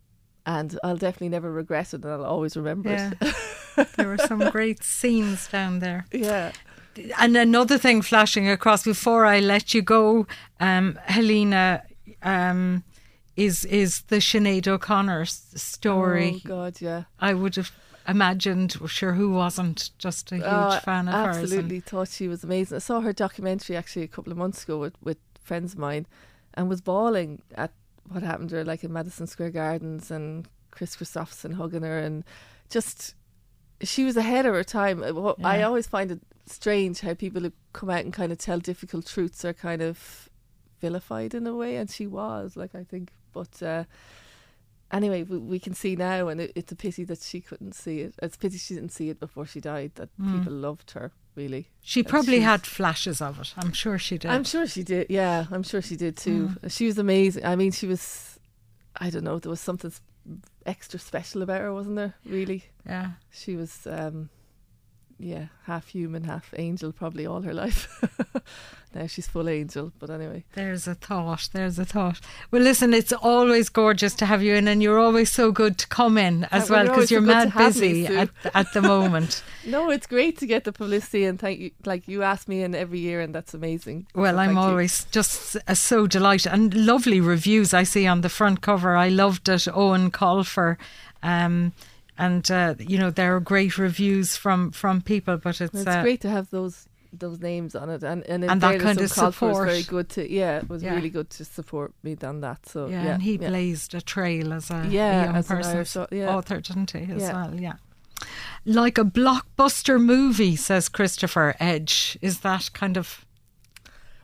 and 0.45 0.77
I'll 0.83 0.97
definitely 0.97 1.29
never 1.29 1.51
regret 1.51 1.93
it, 1.93 2.03
and 2.03 2.11
I'll 2.11 2.25
always 2.25 2.57
remember 2.57 2.89
Yeah. 2.89 3.11
it. 3.21 3.35
there 3.95 4.07
were 4.07 4.17
some 4.17 4.49
great 4.49 4.83
scenes 4.83 5.47
down 5.47 5.79
there. 5.79 6.05
yeah, 6.11 6.51
And 7.19 7.35
another 7.37 7.77
thing 7.77 8.01
flashing 8.01 8.49
across 8.49 8.83
before 8.83 9.25
I 9.25 9.39
let 9.39 9.73
you 9.73 9.81
go, 9.81 10.27
um, 10.59 10.99
Helena, 11.05 11.83
um, 12.21 12.83
is 13.37 13.63
is 13.65 14.01
the 14.03 14.17
Sinead 14.17 14.67
O'Connor 14.67 15.25
story. 15.25 16.41
Oh 16.45 16.47
God, 16.47 16.81
yeah. 16.81 17.03
I 17.19 17.33
would 17.33 17.55
have 17.55 17.71
imagined, 18.07 18.75
sure, 18.87 19.13
who 19.13 19.31
wasn't 19.31 19.91
just 19.97 20.31
a 20.31 20.35
huge 20.35 20.45
Oh, 20.47 20.79
fan 20.83 21.07
of 21.07 21.13
hers. 21.13 21.35
and- 21.37 21.43
absolutely 21.45 21.79
thought 21.79 22.09
she 22.09 22.27
was 22.27 22.43
amazing. 22.43 22.75
I 22.75 22.79
saw 22.79 22.99
her 23.01 23.13
documentary 23.13 23.75
actually 23.77 24.03
a 24.03 24.07
couple 24.07 24.31
of 24.31 24.37
months 24.37 24.63
ago 24.63 24.77
with, 24.79 24.95
with 25.01 25.17
friends 25.43 25.73
of 25.73 25.79
mine 25.79 26.05
and 26.55 26.67
was 26.67 26.81
bawling 26.81 27.41
at 27.55 27.71
what 28.09 28.23
happened 28.23 28.49
to 28.49 28.57
her, 28.57 28.65
like 28.65 28.83
in 28.83 28.91
Madison 28.91 29.27
Square 29.27 29.51
Gardens 29.51 30.11
and 30.11 30.47
Kris 30.71 30.95
Kristofferson 30.95 31.53
hugging 31.53 31.83
her 31.83 31.99
and 31.99 32.23
just 32.69 33.15
she 33.83 34.03
was 34.03 34.17
ahead 34.17 34.45
of 34.45 34.53
her 34.53 34.63
time. 34.63 35.03
Uh, 35.03 35.13
what- 35.13 35.43
I 35.43 35.61
always 35.63 35.87
find 35.87 36.11
it 36.11 36.21
strange 36.45 37.01
how 37.01 37.13
people 37.13 37.41
who 37.41 37.51
come 37.73 37.89
out 37.89 38.03
and 38.03 38.13
kind 38.13 38.31
of 38.31 38.37
tell 38.37 38.59
difficult 38.59 39.05
truths 39.05 39.45
are 39.45 39.53
kind 39.53 39.81
of 39.81 40.29
vilified 40.79 41.33
in 41.33 41.47
a 41.47 41.55
way, 41.55 41.75
and 41.75 41.89
she 41.89 42.07
was 42.07 42.55
like 42.55 42.75
I 42.75 42.83
think, 42.83 43.11
but. 43.33 43.61
Uh, 43.61 43.83
anyway, 44.91 45.23
we, 45.23 45.37
we, 45.37 45.59
can 45.59 45.73
see 45.73 45.95
now, 45.95 46.27
and 46.27 46.41
it, 46.41 46.51
it's 46.55 46.71
a 46.71 46.75
pity 46.75 47.03
that 47.05 47.21
she 47.21 47.39
couldn't 47.39 47.73
see 47.73 48.01
it. 48.01 48.15
It's 48.21 48.35
a 48.35 48.39
pity 48.39 48.57
she 48.57 48.75
didn't 48.75 48.91
see 48.91 49.09
it 49.09 49.19
before 49.19 49.45
she 49.45 49.61
died. 49.61 49.93
That 49.95 50.09
mm. 50.19 50.37
people 50.37 50.53
loved 50.53 50.91
her 50.91 51.11
really. 51.35 51.69
She 51.81 52.03
probably 52.03 52.41
had 52.41 52.65
flashes 52.65 53.21
of 53.21 53.39
it. 53.39 53.53
I'm 53.57 53.73
sure 53.73 53.97
she 53.97 54.17
did. 54.17 54.31
I'm 54.31 54.43
sure 54.43 54.67
she 54.67 54.83
did. 54.83 55.07
Yeah, 55.09 55.45
I'm 55.51 55.63
sure 55.63 55.81
she 55.81 55.95
did 55.95 56.17
too. 56.17 56.49
Mm. 56.61 56.71
She 56.71 56.85
was 56.85 56.97
amazing. 56.97 57.45
I 57.45 57.55
mean, 57.55 57.71
she 57.71 57.87
was. 57.87 58.39
I 58.95 59.09
don't 59.09 59.23
know. 59.23 59.39
There 59.39 59.49
was 59.49 59.61
something 59.61 59.91
extra 60.65 60.99
special 60.99 61.41
about 61.41 61.61
her, 61.61 61.73
wasn't 61.73 61.95
there? 61.95 62.15
Really. 62.25 62.65
Yeah. 62.85 63.11
She 63.31 63.55
was. 63.55 63.87
um 63.87 64.29
yeah, 65.21 65.45
half 65.65 65.89
human, 65.89 66.23
half 66.23 66.53
angel, 66.57 66.91
probably 66.91 67.25
all 67.25 67.41
her 67.43 67.53
life. 67.63 68.03
now 68.95 69.05
she's 69.05 69.27
full 69.27 69.47
angel, 69.47 69.91
but 69.99 70.09
anyway. 70.09 70.43
There's 70.53 70.87
a 70.87 70.95
thought. 70.95 71.49
There's 71.53 71.77
a 71.77 71.85
thought. 71.85 72.19
Well, 72.49 72.61
listen, 72.61 72.93
it's 72.93 73.13
always 73.13 73.69
gorgeous 73.69 74.15
to 74.15 74.25
have 74.25 74.41
you 74.41 74.55
in, 74.55 74.67
and 74.67 74.81
you're 74.81 74.99
always 74.99 75.31
so 75.31 75.51
good 75.51 75.77
to 75.77 75.87
come 75.87 76.17
in 76.17 76.45
as 76.45 76.69
well 76.69 76.87
because 76.87 77.11
you're 77.11 77.21
so 77.21 77.27
mad 77.27 77.53
busy 77.55 78.07
me, 78.07 78.07
at, 78.07 78.29
at 78.55 78.73
the 78.73 78.81
moment. 78.81 79.43
no, 79.65 79.91
it's 79.91 80.07
great 80.07 80.39
to 80.39 80.47
get 80.47 80.63
the 80.63 80.71
publicity, 80.71 81.25
and 81.25 81.39
thank 81.39 81.59
you. 81.59 81.71
Like 81.85 82.07
you 82.07 82.23
ask 82.23 82.47
me 82.47 82.63
in 82.63 82.73
every 82.73 82.99
year, 82.99 83.21
and 83.21 83.33
that's 83.33 83.53
amazing. 83.53 84.07
Well, 84.15 84.35
so 84.35 84.39
I'm 84.39 84.57
always 84.57 85.01
you. 85.01 85.07
just 85.11 85.57
uh, 85.67 85.75
so 85.75 86.07
delighted, 86.07 86.51
and 86.51 86.73
lovely 86.73 87.21
reviews 87.21 87.73
I 87.73 87.83
see 87.83 88.07
on 88.07 88.21
the 88.21 88.29
front 88.29 88.61
cover. 88.61 88.95
I 88.95 89.09
loved 89.09 89.47
it, 89.49 89.61
Eoin 89.61 90.09
Colfer. 90.09 90.77
Um, 91.23 91.73
and 92.21 92.51
uh, 92.51 92.75
you 92.77 92.97
know 92.97 93.09
there 93.09 93.35
are 93.35 93.39
great 93.39 93.77
reviews 93.77 94.37
from 94.37 94.71
from 94.71 95.01
people. 95.01 95.37
But 95.37 95.59
it's 95.59 95.73
it's 95.73 95.87
uh, 95.87 96.03
great 96.03 96.21
to 96.21 96.29
have 96.29 96.49
those 96.51 96.87
those 97.11 97.39
names 97.39 97.75
on 97.75 97.89
it, 97.89 98.03
and 98.03 98.23
and, 98.27 98.43
and 98.43 98.61
that 98.61 98.79
kind 98.79 99.01
of 99.01 99.09
support. 99.09 99.53
Was 99.53 99.65
very 99.65 99.83
good 99.83 100.09
to 100.09 100.31
yeah, 100.31 100.57
it 100.57 100.69
was 100.69 100.83
yeah. 100.83 100.93
really 100.93 101.09
good 101.09 101.29
to 101.31 101.45
support 101.45 101.93
me 102.03 102.15
on 102.23 102.41
that. 102.41 102.67
So 102.67 102.87
yeah, 102.87 103.03
yeah 103.03 103.13
and 103.13 103.23
he 103.23 103.37
yeah. 103.37 103.49
blazed 103.49 103.95
a 103.95 104.01
trail 104.01 104.53
as 104.53 104.69
a, 104.69 104.87
yeah, 104.89 105.21
a 105.21 105.25
young 105.25 105.35
as 105.35 105.47
person, 105.47 105.75
Irish, 105.75 105.97
yeah. 106.11 106.35
author, 106.35 106.61
didn't 106.61 106.91
he? 106.91 107.11
As 107.11 107.23
well, 107.23 107.59
yeah. 107.59 107.73
Like 108.65 108.99
a 108.99 109.03
blockbuster 109.03 109.99
movie, 109.99 110.55
says 110.55 110.89
Christopher 110.89 111.55
Edge. 111.59 112.19
Is 112.21 112.41
that 112.41 112.69
kind 112.73 112.97
of 112.97 113.25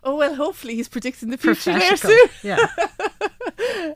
Oh 0.08 0.16
well, 0.16 0.36
hopefully 0.36 0.76
he's 0.76 0.88
predicting 0.88 1.32
the 1.32 1.38
future 1.38 1.74
there 1.74 1.98
soon. 1.98 2.28
Yeah. 2.42 2.66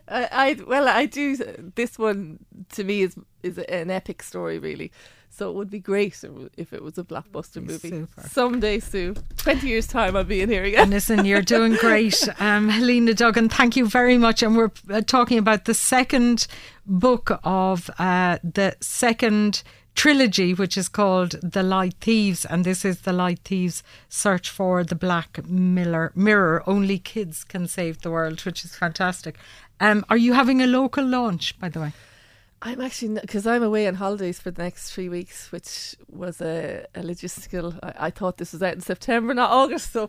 I, 0.08 0.28
I, 0.30 0.56
well, 0.66 0.86
I 0.86 1.06
do. 1.06 1.36
This 1.74 1.98
one 1.98 2.38
to 2.72 2.84
me 2.84 3.02
is 3.02 3.16
is 3.42 3.58
an 3.58 3.90
epic 3.90 4.22
story, 4.22 4.58
really. 4.58 4.92
So 5.34 5.48
it 5.48 5.54
would 5.54 5.70
be 5.70 5.78
great 5.78 6.22
if 6.58 6.74
it 6.74 6.82
was 6.82 6.98
a 6.98 7.04
blockbuster 7.04 7.64
movie. 7.64 7.88
Super. 7.88 8.28
Someday, 8.28 8.80
Sue. 8.80 9.14
20 9.38 9.66
years' 9.66 9.86
time, 9.86 10.14
I'll 10.14 10.24
be 10.24 10.42
in 10.42 10.50
here 10.50 10.62
again. 10.62 10.90
listen, 10.90 11.24
you're 11.24 11.40
doing 11.40 11.74
great. 11.74 12.28
Um, 12.38 12.68
Helena 12.68 13.14
Duggan, 13.14 13.48
thank 13.48 13.76
you 13.76 13.86
very 13.86 14.18
much. 14.18 14.42
And 14.42 14.56
we're 14.56 14.72
uh, 14.90 15.00
talking 15.00 15.38
about 15.38 15.64
the 15.64 15.74
second 15.74 16.46
book 16.84 17.30
of 17.44 17.88
uh, 17.98 18.38
the 18.42 18.76
second 18.80 19.62
trilogy, 19.94 20.54
which 20.54 20.76
is 20.76 20.88
called 20.88 21.36
The 21.42 21.62
Light 21.62 21.94
Thieves, 22.00 22.44
and 22.44 22.64
this 22.64 22.84
is 22.84 23.02
The 23.02 23.12
Light 23.12 23.40
Thieves 23.44 23.82
Search 24.08 24.50
for 24.50 24.84
the 24.84 24.94
Black 24.94 25.46
Miller 25.46 26.12
Mirror. 26.14 26.62
Only 26.66 26.98
kids 26.98 27.44
can 27.44 27.68
save 27.68 28.02
the 28.02 28.10
world, 28.10 28.40
which 28.40 28.64
is 28.64 28.74
fantastic. 28.74 29.38
Um, 29.80 30.04
are 30.08 30.16
you 30.16 30.32
having 30.32 30.60
a 30.60 30.66
local 30.66 31.04
launch, 31.04 31.58
by 31.58 31.68
the 31.68 31.80
way? 31.80 31.92
I'm 32.62 32.80
actually 32.80 33.20
because 33.20 33.46
I'm 33.46 33.62
away 33.62 33.88
on 33.88 33.94
holidays 33.94 34.38
for 34.38 34.52
the 34.52 34.62
next 34.62 34.92
three 34.92 35.08
weeks, 35.08 35.50
which 35.50 35.96
was 36.08 36.40
a, 36.40 36.86
a 36.94 37.00
logistical. 37.00 37.78
I, 37.82 38.06
I, 38.06 38.10
thought 38.10 38.36
this 38.36 38.52
was 38.52 38.62
out 38.62 38.74
in 38.74 38.80
September, 38.80 39.34
not 39.34 39.50
August, 39.50 39.92
so 39.92 40.08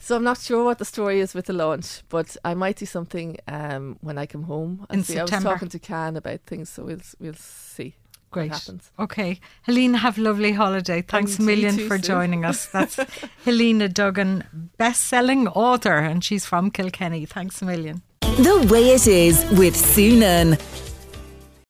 so 0.00 0.16
I'm 0.16 0.24
not 0.24 0.38
sure 0.38 0.64
what 0.64 0.78
the 0.78 0.84
story 0.84 1.20
is 1.20 1.32
with 1.32 1.46
the 1.46 1.52
launch, 1.52 2.02
but 2.08 2.36
I 2.44 2.54
might 2.54 2.76
do 2.76 2.86
something 2.86 3.36
um, 3.46 3.98
when 4.00 4.18
I 4.18 4.26
come 4.26 4.42
home. 4.42 4.84
In 4.90 5.04
see. 5.04 5.14
September. 5.14 5.50
I 5.50 5.52
was 5.52 5.60
talking 5.60 5.68
to 5.68 5.78
Can 5.78 6.16
about 6.16 6.40
things, 6.40 6.70
so 6.70 6.84
we'll 6.84 6.98
we'll 7.20 7.34
see. 7.34 7.94
Great. 8.32 8.68
Okay. 8.98 9.38
Helena, 9.60 9.98
have 9.98 10.16
a 10.16 10.22
lovely 10.22 10.52
holiday. 10.52 11.02
Thanks 11.02 11.38
a 11.38 11.42
million 11.42 11.86
for 11.86 11.98
joining 11.98 12.46
us. 12.46 12.66
That's 12.72 12.98
Helena 13.44 13.88
Duggan, 13.90 14.70
best 14.78 15.02
selling 15.02 15.46
author, 15.48 15.98
and 15.98 16.24
she's 16.24 16.46
from 16.46 16.70
Kilkenny. 16.70 17.26
Thanks 17.26 17.60
a 17.60 17.66
million. 17.66 18.02
The 18.22 18.66
way 18.70 18.88
it 18.90 19.06
is 19.06 19.44
with 19.52 19.76
Sue 19.76 20.16